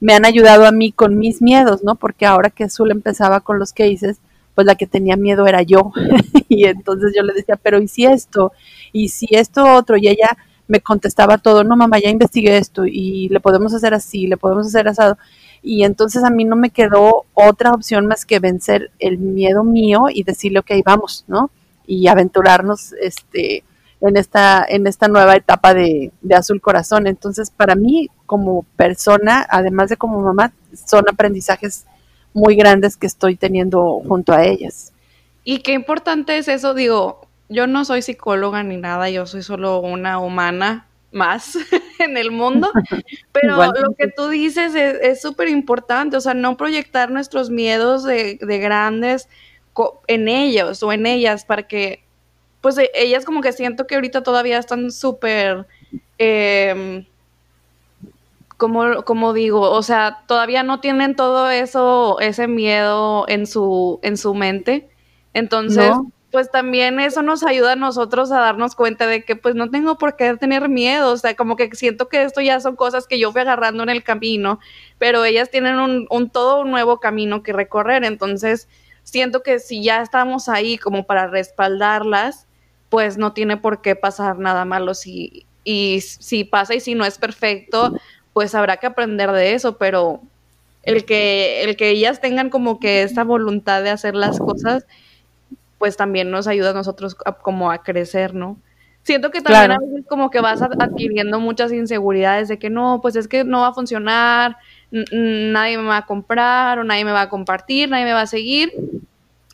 [0.00, 1.94] me han ayudado a mí con mis miedos, ¿no?
[1.94, 4.18] Porque ahora que Azul empezaba con los cases,
[4.54, 5.92] pues la que tenía miedo era yo.
[6.50, 8.52] y entonces yo le decía, pero ¿y si esto?
[8.92, 9.96] ¿Y si esto otro?
[9.96, 10.36] Y ella
[10.68, 14.66] me contestaba todo, no mamá, ya investigué esto y le podemos hacer así, le podemos
[14.66, 15.16] hacer asado.
[15.66, 20.04] Y entonces a mí no me quedó otra opción más que vencer el miedo mío
[20.12, 21.50] y decirle, ok, vamos, ¿no?
[21.86, 23.64] Y aventurarnos este,
[24.02, 27.06] en, esta, en esta nueva etapa de, de Azul Corazón.
[27.06, 30.52] Entonces, para mí, como persona, además de como mamá,
[30.86, 31.86] son aprendizajes
[32.34, 34.92] muy grandes que estoy teniendo junto a ellas.
[35.44, 39.80] Y qué importante es eso, digo, yo no soy psicóloga ni nada, yo soy solo
[39.80, 41.56] una humana más
[41.98, 42.70] en el mundo,
[43.32, 48.36] pero lo que tú dices es súper importante, o sea, no proyectar nuestros miedos de,
[48.40, 49.28] grandes
[50.06, 52.04] en ellos o en ellas para que,
[52.60, 55.66] pues e, ellas como que siento que ahorita todavía están súper,
[56.18, 57.06] em,
[58.56, 64.16] como, como digo, o sea, todavía no tienen todo eso, ese miedo en su, en
[64.16, 64.88] su mente.
[65.32, 65.90] Entonces,
[66.34, 69.98] pues también eso nos ayuda a nosotros a darnos cuenta de que pues no tengo
[69.98, 73.20] por qué tener miedo, o sea, como que siento que esto ya son cosas que
[73.20, 74.58] yo fui agarrando en el camino,
[74.98, 78.66] pero ellas tienen un, todo un nuevo camino que recorrer, entonces
[79.04, 82.48] siento que si ya estamos ahí como para respaldarlas,
[82.88, 84.94] pues no tiene por qué pasar nada malo.
[84.94, 87.94] Si, y si pasa y si no es perfecto,
[88.32, 90.20] pues habrá que aprender de eso, pero
[90.82, 94.84] el que, el que ellas tengan como que esta voluntad de hacer las cosas,
[95.84, 98.56] pues también nos ayuda a nosotros como a crecer, ¿no?
[99.02, 103.16] Siento que también a veces como que vas adquiriendo muchas inseguridades de que no, pues
[103.16, 104.56] es que no va a funcionar,
[104.90, 108.26] nadie me va a comprar o nadie me va a compartir, nadie me va a
[108.26, 108.72] seguir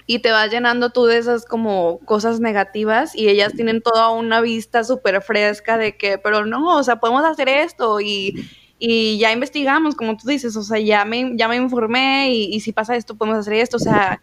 [0.07, 4.41] y te vas llenando tú de esas como cosas negativas y ellas tienen toda una
[4.41, 8.37] vista súper fresca de que, pero no, o sea, podemos hacer esto y,
[8.79, 12.61] y ya investigamos, como tú dices, o sea, ya me, ya me informé y, y
[12.61, 14.23] si pasa esto, podemos hacer esto, o sea,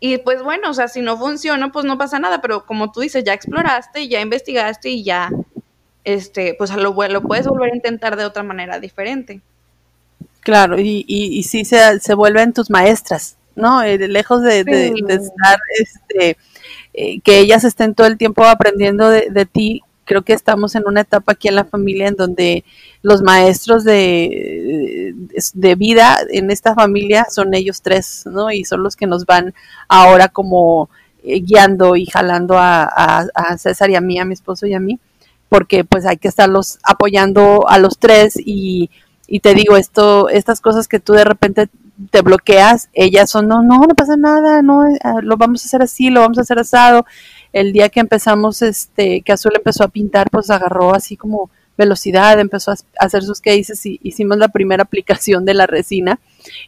[0.00, 3.00] y pues bueno, o sea, si no funciona, pues no pasa nada, pero como tú
[3.00, 5.30] dices, ya exploraste, ya investigaste y ya,
[6.04, 9.40] este, pues lo, lo puedes volver a intentar de otra manera diferente.
[10.40, 13.82] Claro, y, y, y sí se, se, vuelven tus maestras, ¿no?
[13.82, 16.38] Eh, lejos de, de, estar, este,
[16.94, 20.84] eh, que ellas estén todo el tiempo aprendiendo de, de ti, creo que estamos en
[20.86, 22.64] una etapa aquí en la familia en donde
[23.02, 25.14] los maestros de,
[25.54, 28.50] de vida en esta familia son ellos tres, ¿no?
[28.50, 29.54] Y son los que nos van
[29.86, 30.88] ahora como
[31.22, 34.80] eh, guiando y jalando a, a, César y a mí, a mi esposo y a
[34.80, 34.98] mí,
[35.50, 38.90] porque pues hay que estarlos apoyando a los tres y,
[39.26, 41.68] y te digo, esto, estas cosas que tú de repente
[42.10, 45.82] te bloqueas, ellas son, no, no, no pasa nada, no, eh, lo vamos a hacer
[45.82, 47.04] así, lo vamos a hacer asado,
[47.60, 52.40] el día que empezamos, este, que Azul empezó a pintar, pues agarró así como velocidad,
[52.40, 56.18] empezó a hacer sus cases y hicimos la primera aplicación de la resina.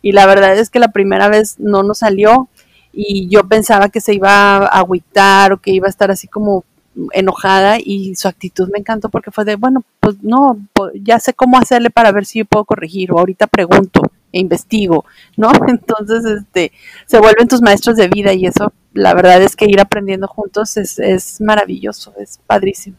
[0.02, 2.48] Y la verdad es que la primera vez no nos salió
[2.92, 6.64] y yo pensaba que se iba a agüitar o que iba a estar así como
[7.12, 10.58] enojada y su actitud me encantó porque fue de, bueno, pues no,
[10.94, 15.04] ya sé cómo hacerle para ver si yo puedo corregir o ahorita pregunto e investigo,
[15.36, 15.50] ¿no?
[15.68, 16.72] Entonces, este,
[17.06, 20.76] se vuelven tus maestros de vida y eso, la verdad es que ir aprendiendo juntos
[20.76, 22.96] es, es maravilloso, es padrísimo.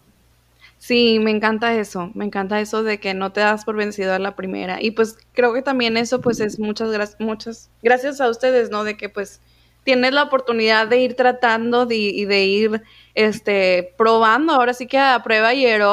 [0.81, 4.19] Sí, me encanta eso, me encanta eso de que no te das por vencido a
[4.19, 4.81] la primera.
[4.81, 8.83] Y pues creo que también eso pues es muchas gracias, muchas gracias a ustedes, ¿no?
[8.83, 9.41] De que pues
[9.83, 12.81] tienes la oportunidad de ir tratando de, y de ir
[13.13, 15.83] este probando, ahora sí que a prueba y, er,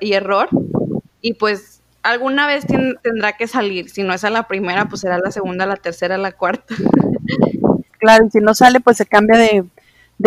[0.00, 0.48] y error.
[1.20, 3.90] Y pues alguna vez tendrá que salir.
[3.90, 6.74] Si no es a la primera, pues será la segunda, la tercera, la cuarta.
[7.98, 9.64] Claro, y si no sale, pues se cambia de,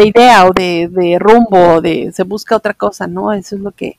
[0.03, 3.31] idea o de, rumbo, o de, se busca otra cosa, ¿no?
[3.31, 3.97] Eso es lo que,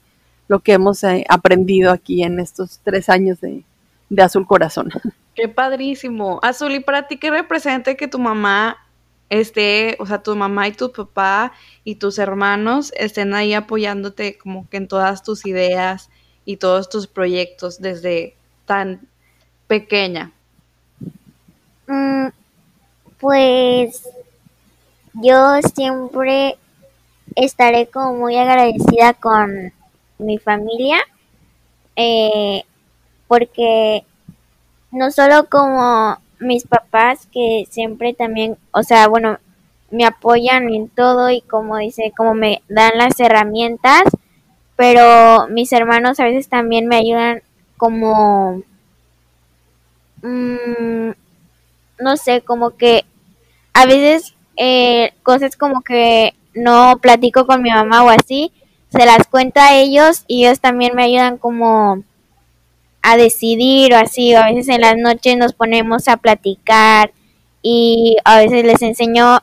[0.49, 3.63] lo que hemos eh, aprendido aquí en estos tres años de,
[4.11, 4.91] de Azul Corazón.
[5.35, 6.41] Qué padrísimo.
[6.43, 8.77] Azul, ¿y para ti qué representa que tu mamá
[9.31, 11.53] esté, o sea, tu mamá y tu papá
[11.85, 16.11] y tus hermanos estén ahí apoyándote como que en todas tus ideas,
[16.51, 18.35] y todos tus proyectos desde
[18.67, 19.01] tan
[19.69, 20.33] pequeña?
[21.87, 22.27] Mm,
[23.21, 24.03] pues
[25.13, 26.59] yo siempre
[27.37, 29.73] estaré como muy agradecida con
[30.19, 30.99] mi familia
[31.95, 32.65] eh,
[33.29, 34.05] porque
[34.91, 39.39] no solo como mis papás que siempre también, o sea, bueno,
[39.93, 44.03] me apoyan en todo y como dice, como me dan las herramientas,
[44.81, 47.43] pero mis hermanos a veces también me ayudan
[47.77, 48.63] como,
[50.23, 51.11] mmm,
[51.99, 53.05] no sé, como que
[53.75, 58.53] a veces eh, cosas como que no platico con mi mamá o así,
[58.89, 62.03] se las cuenta a ellos y ellos también me ayudan como
[63.03, 67.13] a decidir o así, o a veces en las noches nos ponemos a platicar
[67.61, 69.41] y a veces les enseño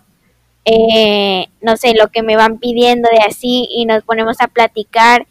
[0.69, 5.25] eh, no sé, lo que me van pidiendo de así y nos ponemos a platicar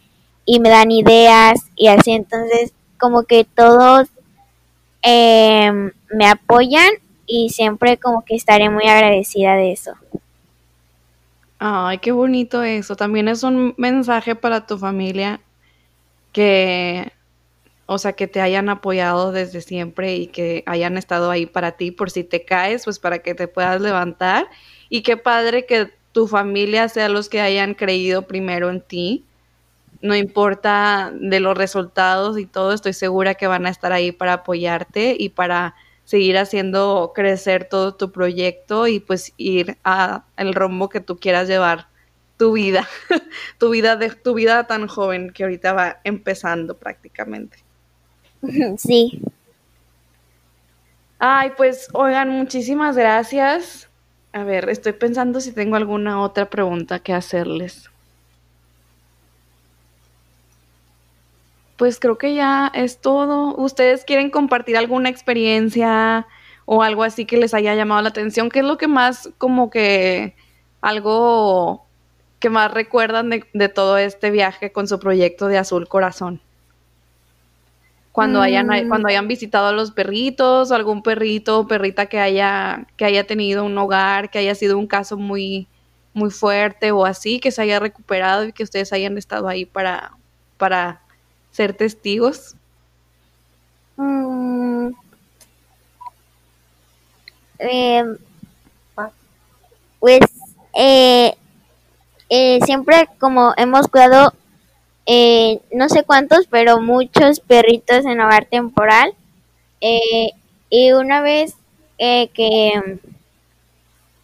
[0.47, 4.09] y me dan ideas y así, entonces como que todos
[5.03, 6.89] em, me apoyan
[7.27, 9.93] y siempre como que estaré muy agradecida de eso.
[11.59, 12.97] Ay, qué bonito eso.
[12.97, 15.41] También es un mensaje para tu familia
[16.33, 17.13] que,
[17.85, 21.91] o sea, que te hayan apoyado desde siempre y que hayan estado ahí para ti
[21.91, 24.49] por si te caes, pues para que te puedas levantar
[24.89, 29.25] y qué padre que tu familia sea los que hayan creído primero en ti.
[30.01, 34.33] No importa de los resultados y todo, estoy segura que van a estar ahí para
[34.33, 35.75] apoyarte y para
[36.05, 41.49] seguir haciendo crecer todo tu proyecto y pues ir a el rumbo que tú quieras
[41.49, 41.89] llevar
[42.39, 42.87] tu vida,
[43.59, 47.59] tu vida de tu vida tan joven que ahorita va empezando prácticamente.
[48.79, 49.21] Sí.
[51.19, 53.86] Ay, pues oigan, muchísimas gracias
[54.37, 57.89] A ver, estoy pensando si tengo alguna otra pregunta que hacerles.
[61.79, 63.57] Pues creo que ya es todo.
[63.57, 66.27] ¿Ustedes quieren compartir alguna experiencia
[66.67, 68.51] o algo así que les haya llamado la atención?
[68.51, 70.37] ¿Qué es lo que más como que
[70.83, 71.87] algo
[72.39, 76.43] que más recuerdan de, todo este viaje con su proyecto de Azul Corazón?
[78.17, 78.89] Cuando hayan, Mm.
[78.89, 83.63] cuando hayan visitado a los perritos, algún perrito o perrita que haya, que haya tenido
[83.63, 85.69] un hogar, que haya sido un caso muy,
[86.15, 90.13] muy fuerte o así, que se haya recuperado y que ustedes hayan estado ahí para,
[90.57, 91.03] para
[91.51, 92.57] ser testigos.
[93.99, 94.93] Mm,
[97.59, 98.05] eh,
[100.01, 100.21] pues
[100.75, 101.37] eh,
[102.31, 104.33] eh, siempre como hemos cuidado
[105.07, 109.15] eh, no sé cuántos pero muchos perritos en hogar temporal
[109.81, 110.31] eh,
[110.71, 111.55] y una vez
[111.99, 113.01] eh, que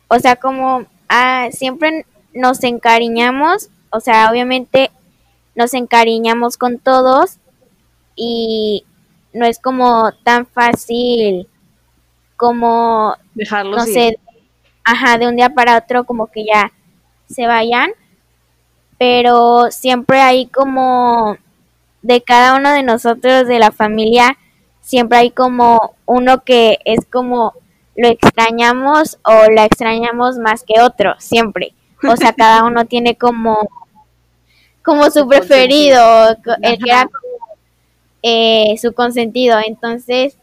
[0.08, 4.90] o sea como ah, siempre nos encariñamos o sea obviamente
[5.54, 7.38] nos encariñamos con todos
[8.16, 8.84] y
[9.32, 11.48] no es como tan fácil
[12.36, 13.92] como Dejarlos no ir.
[13.92, 14.18] sé,
[14.84, 16.72] ajá, de un día para otro como que ya
[17.28, 17.90] se vayan,
[19.02, 21.36] pero siempre hay como
[22.02, 24.38] de cada uno de nosotros de la familia,
[24.80, 27.52] siempre hay como uno que es como
[27.96, 31.74] lo extrañamos o la extrañamos más que otro, siempre.
[32.08, 33.68] O sea, cada uno tiene como
[34.84, 37.58] como su preferido, el que era como
[38.22, 39.58] eh, su consentido.
[39.66, 40.38] Entonces,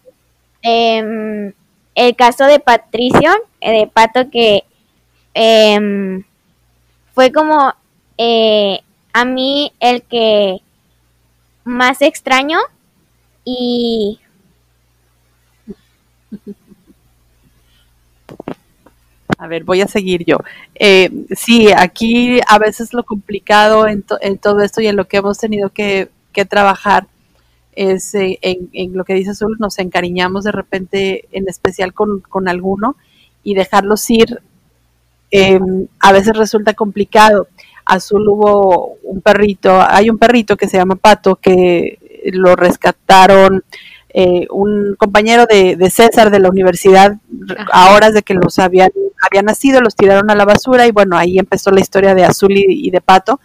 [0.61, 1.53] em,
[1.95, 3.31] el caso de Patricio,
[3.61, 4.65] eh, de Pato, que
[5.33, 6.25] em,
[7.13, 7.73] fue como
[8.19, 8.81] eh,
[9.13, 10.61] a mí el que
[11.63, 12.59] más extraño
[13.45, 14.19] y
[19.37, 20.39] A ver, voy a seguir yo.
[20.75, 25.17] Eh, sí, aquí a veces lo complicado en, en todo esto y en lo que
[25.17, 26.09] hemos tenido que,
[26.49, 27.07] trabajar
[27.73, 32.47] es eh, en, lo que dice Azul, nos encariñamos de repente, en especial con, con
[32.47, 32.95] alguno,
[33.43, 34.41] y dejarlos ir
[35.31, 35.59] eh,
[35.99, 37.47] a veces resulta complicado.
[37.89, 43.63] Azul hubo un perrito, hay un perrito que se llama Pato, que lo rescataron
[44.11, 47.17] eh, un compañero de, de César de la universidad
[47.57, 47.69] Ajá.
[47.71, 51.17] a horas de que los habían, habían nacido, los tiraron a la basura y bueno,
[51.17, 53.39] ahí empezó la historia de Azul y, y de Pato.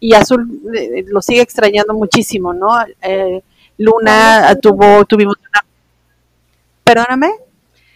[0.00, 2.68] Y Azul eh, lo sigue extrañando muchísimo, ¿no?
[3.02, 3.42] Eh,
[3.78, 5.64] Luna tuvo, tuvimos una...
[6.84, 7.30] Perdóname.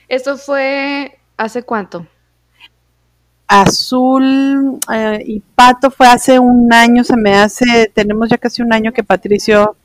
[0.09, 2.07] ¿Eso fue hace cuánto?
[3.49, 8.73] Azul eh, y Pato fue hace un año, se me hace, tenemos ya casi un
[8.73, 9.77] año que Patricio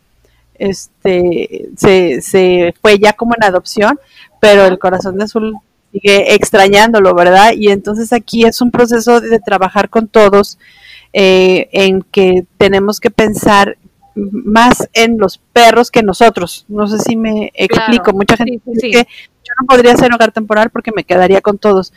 [0.55, 3.99] este se, se fue ya como en adopción,
[4.39, 5.55] pero el corazón de Azul
[5.91, 7.51] sigue extrañándolo, ¿verdad?
[7.55, 10.57] Y entonces aquí es un proceso de trabajar con todos
[11.14, 13.78] eh, en que tenemos que pensar
[14.16, 16.66] más en los perros que nosotros.
[16.68, 18.03] No sé si me explico.
[18.05, 18.18] Claro.
[18.18, 18.91] Mucha gente Sí, dice sí.
[18.91, 18.99] que
[19.43, 21.93] yo no podría ser hogar temporal porque me quedaría con todos.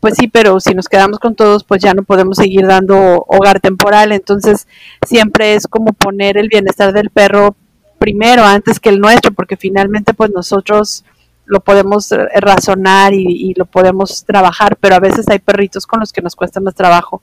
[0.00, 3.60] Pues sí, pero si nos quedamos con todos, pues ya no podemos seguir dando hogar
[3.60, 4.12] temporal.
[4.12, 4.66] Entonces,
[5.06, 7.56] siempre es como poner el bienestar del perro
[7.98, 11.04] primero antes que el nuestro, porque finalmente, pues nosotros
[11.46, 16.00] lo podemos eh, razonar y, y lo podemos trabajar, pero a veces hay perritos con
[16.00, 17.22] los que nos cuesta más trabajo.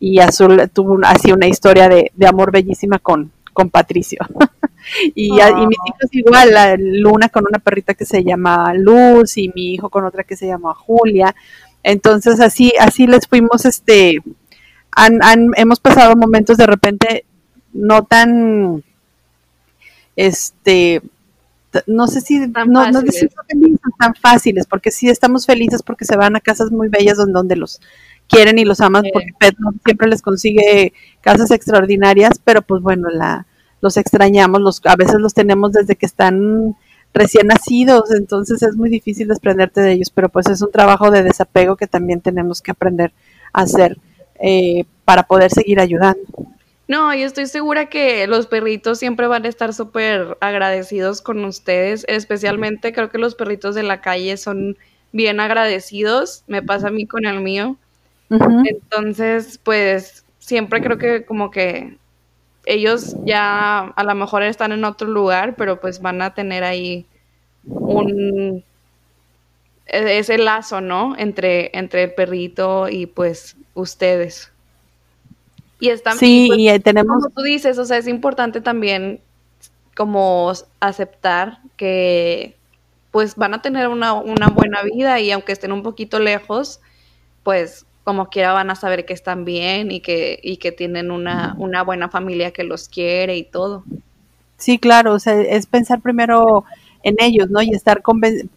[0.00, 4.20] Y Azul tuvo un- así una historia de, de amor bellísima con, con Patricio.
[5.14, 9.50] y, y mis hijos igual, la Luna con una perrita que se llama Luz y
[9.54, 11.34] mi hijo con otra que se llama Julia.
[11.88, 14.18] Entonces así, así les fuimos, este,
[14.90, 17.24] han, han- hemos pasado momentos de repente
[17.72, 18.82] no tan,
[20.16, 21.00] este,
[21.86, 23.30] no sé si, Tan no, no felices,
[24.00, 27.54] tan fáciles, porque sí estamos felices porque se van a casas muy bellas donde, donde
[27.56, 27.80] los
[28.28, 29.10] quieren y los aman, Sí.
[29.12, 33.46] porque Pet no siempre les consigue casas extraordinarias, pero pues bueno, la,
[33.80, 36.74] los extrañamos, los, a veces los tenemos desde que están
[37.16, 41.22] recién nacidos, entonces es muy difícil desprenderte de ellos, pero pues es un trabajo de
[41.22, 43.12] desapego que también tenemos que aprender
[43.52, 43.96] a hacer
[44.38, 46.22] eh, para poder seguir ayudando.
[46.88, 52.04] No, yo estoy segura que los perritos siempre van a estar súper agradecidos con ustedes,
[52.08, 54.76] especialmente creo que los perritos de la calle son
[55.10, 57.76] bien agradecidos, me pasa a mí con el mío.
[58.30, 61.96] Entonces, pues siempre creo que como que
[62.66, 67.06] ellos ya a lo mejor están en otro lugar, pero pues van a tener ahí
[67.64, 68.62] un
[69.86, 71.14] e- ese lazo, ¿no?
[71.16, 74.50] Entre, entre el perrito y pues ustedes.
[75.78, 78.60] Y están Sí, y, pues, y eh, tenemos, como tú dices, o sea, es importante
[78.60, 79.20] también
[79.94, 82.56] como aceptar que
[83.10, 86.80] pues van a tener una, una buena vida y aunque estén un poquito lejos,
[87.42, 91.56] pues como quiera van a saber que están bien y que, y que tienen una,
[91.58, 93.82] una buena familia que los quiere y todo.
[94.58, 96.64] Sí, claro, o sea, es pensar primero
[97.02, 97.60] en ellos, ¿no?
[97.62, 98.00] Y estar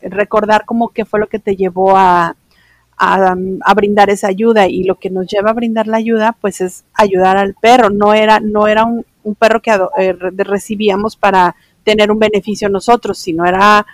[0.02, 2.36] recordar como que fue lo que te llevó a,
[2.96, 6.86] a, brindar esa ayuda y lo que nos lleva a brindar la ayuda, pues es
[6.94, 7.90] ayudar al perro.
[7.90, 13.48] No era, no era un, perro que eh, recibíamos para tener un beneficio nosotros, sino
[13.48, 13.88] era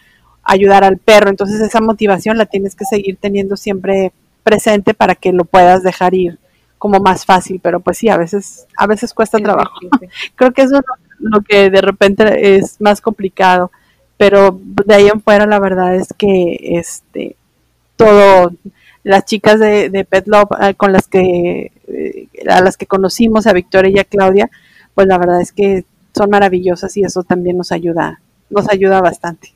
[0.43, 1.29] ayudar al perro.
[1.29, 4.11] Entonces esa motivación la tienes que seguir teniendo siempre
[4.45, 6.39] presente para que lo puedas dejar ir
[6.77, 9.73] como más fácil, pero pues sí, a veces, a veces cuesta trabajo.
[10.35, 10.83] Creo que eso es
[11.19, 13.71] lo que de repente es más complicado,
[14.17, 17.35] pero de ahí en fuera la verdad es que este
[17.95, 18.51] todo
[19.03, 23.47] las chicas de, de Pet Love eh, con las que eh, a las que conocimos
[23.47, 24.51] a Victoria y a Claudia,
[24.93, 25.85] pues la verdad es que
[26.15, 28.21] son maravillosas y eso también nos ayuda,
[28.51, 29.54] nos ayuda bastante.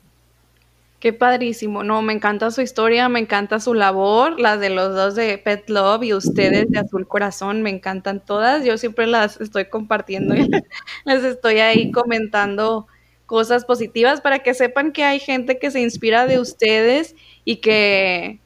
[0.99, 5.15] Qué padrísimo, no, me encanta su historia, me encanta su labor, las de los dos
[5.15, 9.69] de Pet Love y ustedes de Azul Corazón, me encantan todas, yo siempre las estoy
[9.69, 10.49] compartiendo y
[11.05, 12.87] les estoy ahí comentando
[13.27, 18.39] cosas positivas para que sepan que hay gente que se inspira de ustedes y que,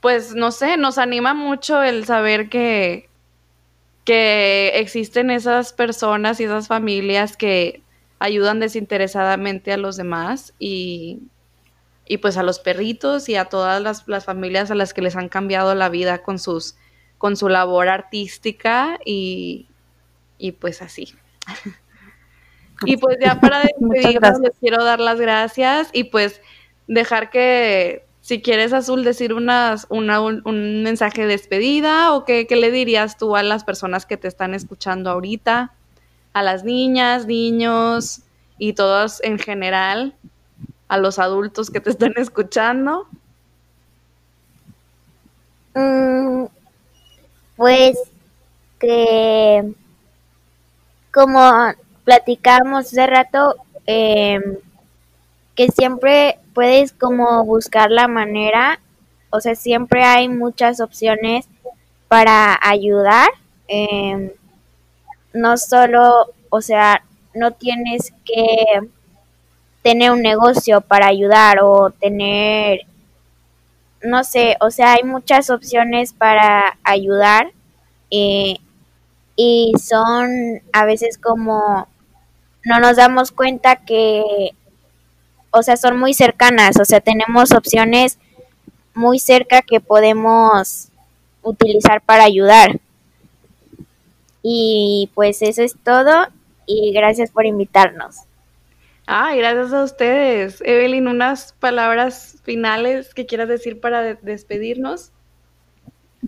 [0.00, 3.08] pues, no sé, nos anima mucho el saber que,
[4.04, 7.82] que existen esas personas y esas familias que
[8.20, 11.22] ayudan desinteresadamente a los demás y
[12.08, 15.28] y pues a los perritos y a todas las, familias a las que les han
[15.28, 16.74] cambiado la vida con sus
[17.18, 19.66] con su labor artística y,
[20.38, 21.14] y pues así.
[22.86, 26.40] y pues ya para despedirnos les quiero dar las gracias y pues
[26.86, 32.56] dejar que si quieres Azul decir unas, una, un, mensaje de despedida o qué, qué
[32.56, 35.72] le dirías tú a las personas que te están escuchando ahorita,
[36.34, 38.22] a las niñas, niños
[38.58, 40.14] y todos en general
[40.88, 43.06] a los adultos que te están escuchando?
[45.74, 46.46] Mm,
[47.56, 47.96] pues
[48.78, 49.74] que
[51.12, 51.40] como
[52.04, 54.42] platicábamos hace rato, em,
[55.54, 58.80] que siempre puedes como buscar la manera,
[59.30, 61.48] o sea, siempre hay muchas opciones
[62.08, 63.28] para ayudar.
[63.68, 64.30] Em,
[65.32, 67.02] no solo, o sea,
[67.34, 68.88] no tienes que
[69.88, 72.80] tener un negocio para ayudar o tener,
[74.02, 77.52] no sé, o sea, hay muchas opciones para ayudar
[78.10, 78.58] eh,
[79.34, 81.88] y son a veces como
[82.66, 84.50] no nos damos cuenta que,
[85.52, 88.18] o sea, son muy cercanas, o sea, tenemos opciones
[88.94, 90.88] muy cerca que podemos
[91.42, 92.78] utilizar para ayudar.
[94.42, 96.26] Y pues eso es todo
[96.66, 98.27] y gracias por invitarnos.
[99.10, 100.60] Ay, gracias a ustedes.
[100.66, 105.12] Evelyn, unas palabras finales que quieras decir para despedirnos.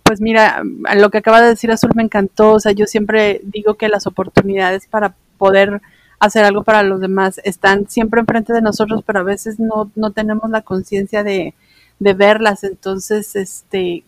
[0.03, 0.63] Pues mira,
[0.97, 2.53] lo que acaba de decir Azul me encantó.
[2.53, 5.83] O sea, yo siempre digo que las oportunidades para poder
[6.21, 10.13] hacer algo para los demás están siempre enfrente de nosotros, pero a veces no, no
[10.13, 11.53] tenemos la conciencia de,
[11.99, 12.65] de verlas.
[12.65, 14.05] Entonces, este,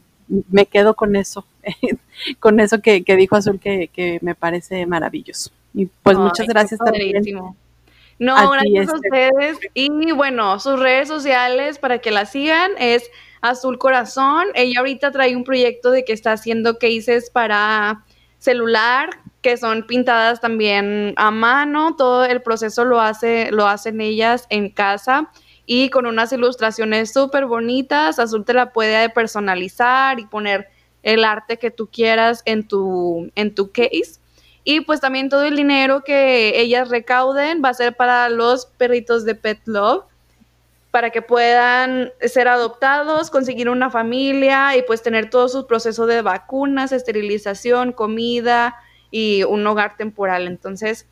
[0.51, 1.45] me quedo con eso,
[2.41, 5.51] con eso que, que dijo Azul, que, que, me parece maravilloso.
[5.75, 7.23] Y pues muchas gracias también
[8.19, 9.59] no, gracias a ustedes.
[9.75, 13.11] Y bueno, sus redes sociales para que la sigan es
[13.41, 14.47] Azul Corazón.
[14.55, 18.05] Ella ahorita trae un proyecto de que está haciendo cases para
[18.39, 19.11] celular,
[19.41, 21.97] que son pintadas también a mano.
[21.97, 25.31] Todo el proceso lo hace, lo hacen ellas en casa
[25.67, 28.19] y con unas ilustraciones súper bonitas.
[28.19, 30.69] Azul te la puede personalizar y poner
[31.03, 34.21] el arte que tú quieras en tu, en tu case.
[34.65, 39.25] Y pues también todo el dinero que ellas recauden va a ser para los perritos
[39.25, 40.05] de Pet Love,
[40.93, 46.23] para que puedan ser adoptados, conseguir una familia y pues tener todo su proceso de
[46.23, 48.77] vacunas, esterilización, comida
[49.11, 50.47] y un hogar temporal.
[50.47, 51.09] Entonces,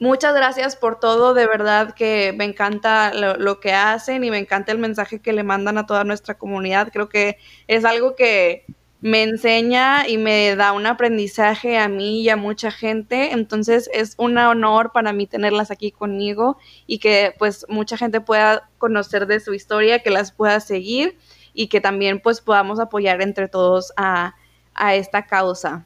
[0.00, 4.38] muchas gracias por todo, de verdad que me encanta lo, lo, que hacen y me
[4.38, 6.90] encanta el mensaje que le mandan a toda nuestra comunidad.
[6.92, 7.38] Creo que
[7.68, 8.64] es algo que
[9.00, 13.32] me enseña y me da un aprendizaje a mí y a mucha gente.
[13.32, 18.68] Entonces es un honor para mí tenerlas aquí conmigo y que pues mucha gente pueda
[18.78, 21.16] conocer de su historia, que las pueda seguir
[21.52, 24.34] y que también pues podamos apoyar entre todos a,
[24.74, 25.84] a esta causa.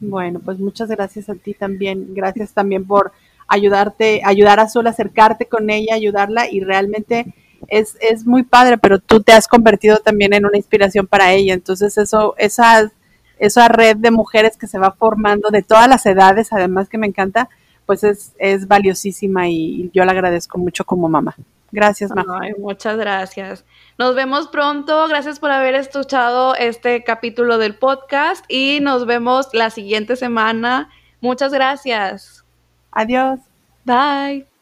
[0.00, 2.14] Bueno, pues muchas gracias a ti también.
[2.14, 3.12] Gracias también por
[3.48, 7.34] ayudarte, ayudar a Sol acercarte con ella, ayudarla y realmente
[7.68, 11.54] es, es muy padre, pero tú te has convertido también en una inspiración para ella.
[11.54, 12.90] Entonces eso, esa,
[13.38, 17.06] esa red de mujeres que se va formando de todas las edades, además que me
[17.06, 17.48] encanta,
[17.86, 21.36] pues es, es valiosísima y yo la agradezco mucho como mamá.
[21.72, 22.38] Gracias, Majo.
[22.58, 23.64] muchas gracias.
[23.98, 25.08] Nos vemos pronto.
[25.08, 30.90] Gracias por haber escuchado este capítulo del podcast y nos vemos la siguiente semana.
[31.20, 32.44] Muchas gracias.
[32.92, 33.40] Adiós.
[33.84, 34.55] Bye.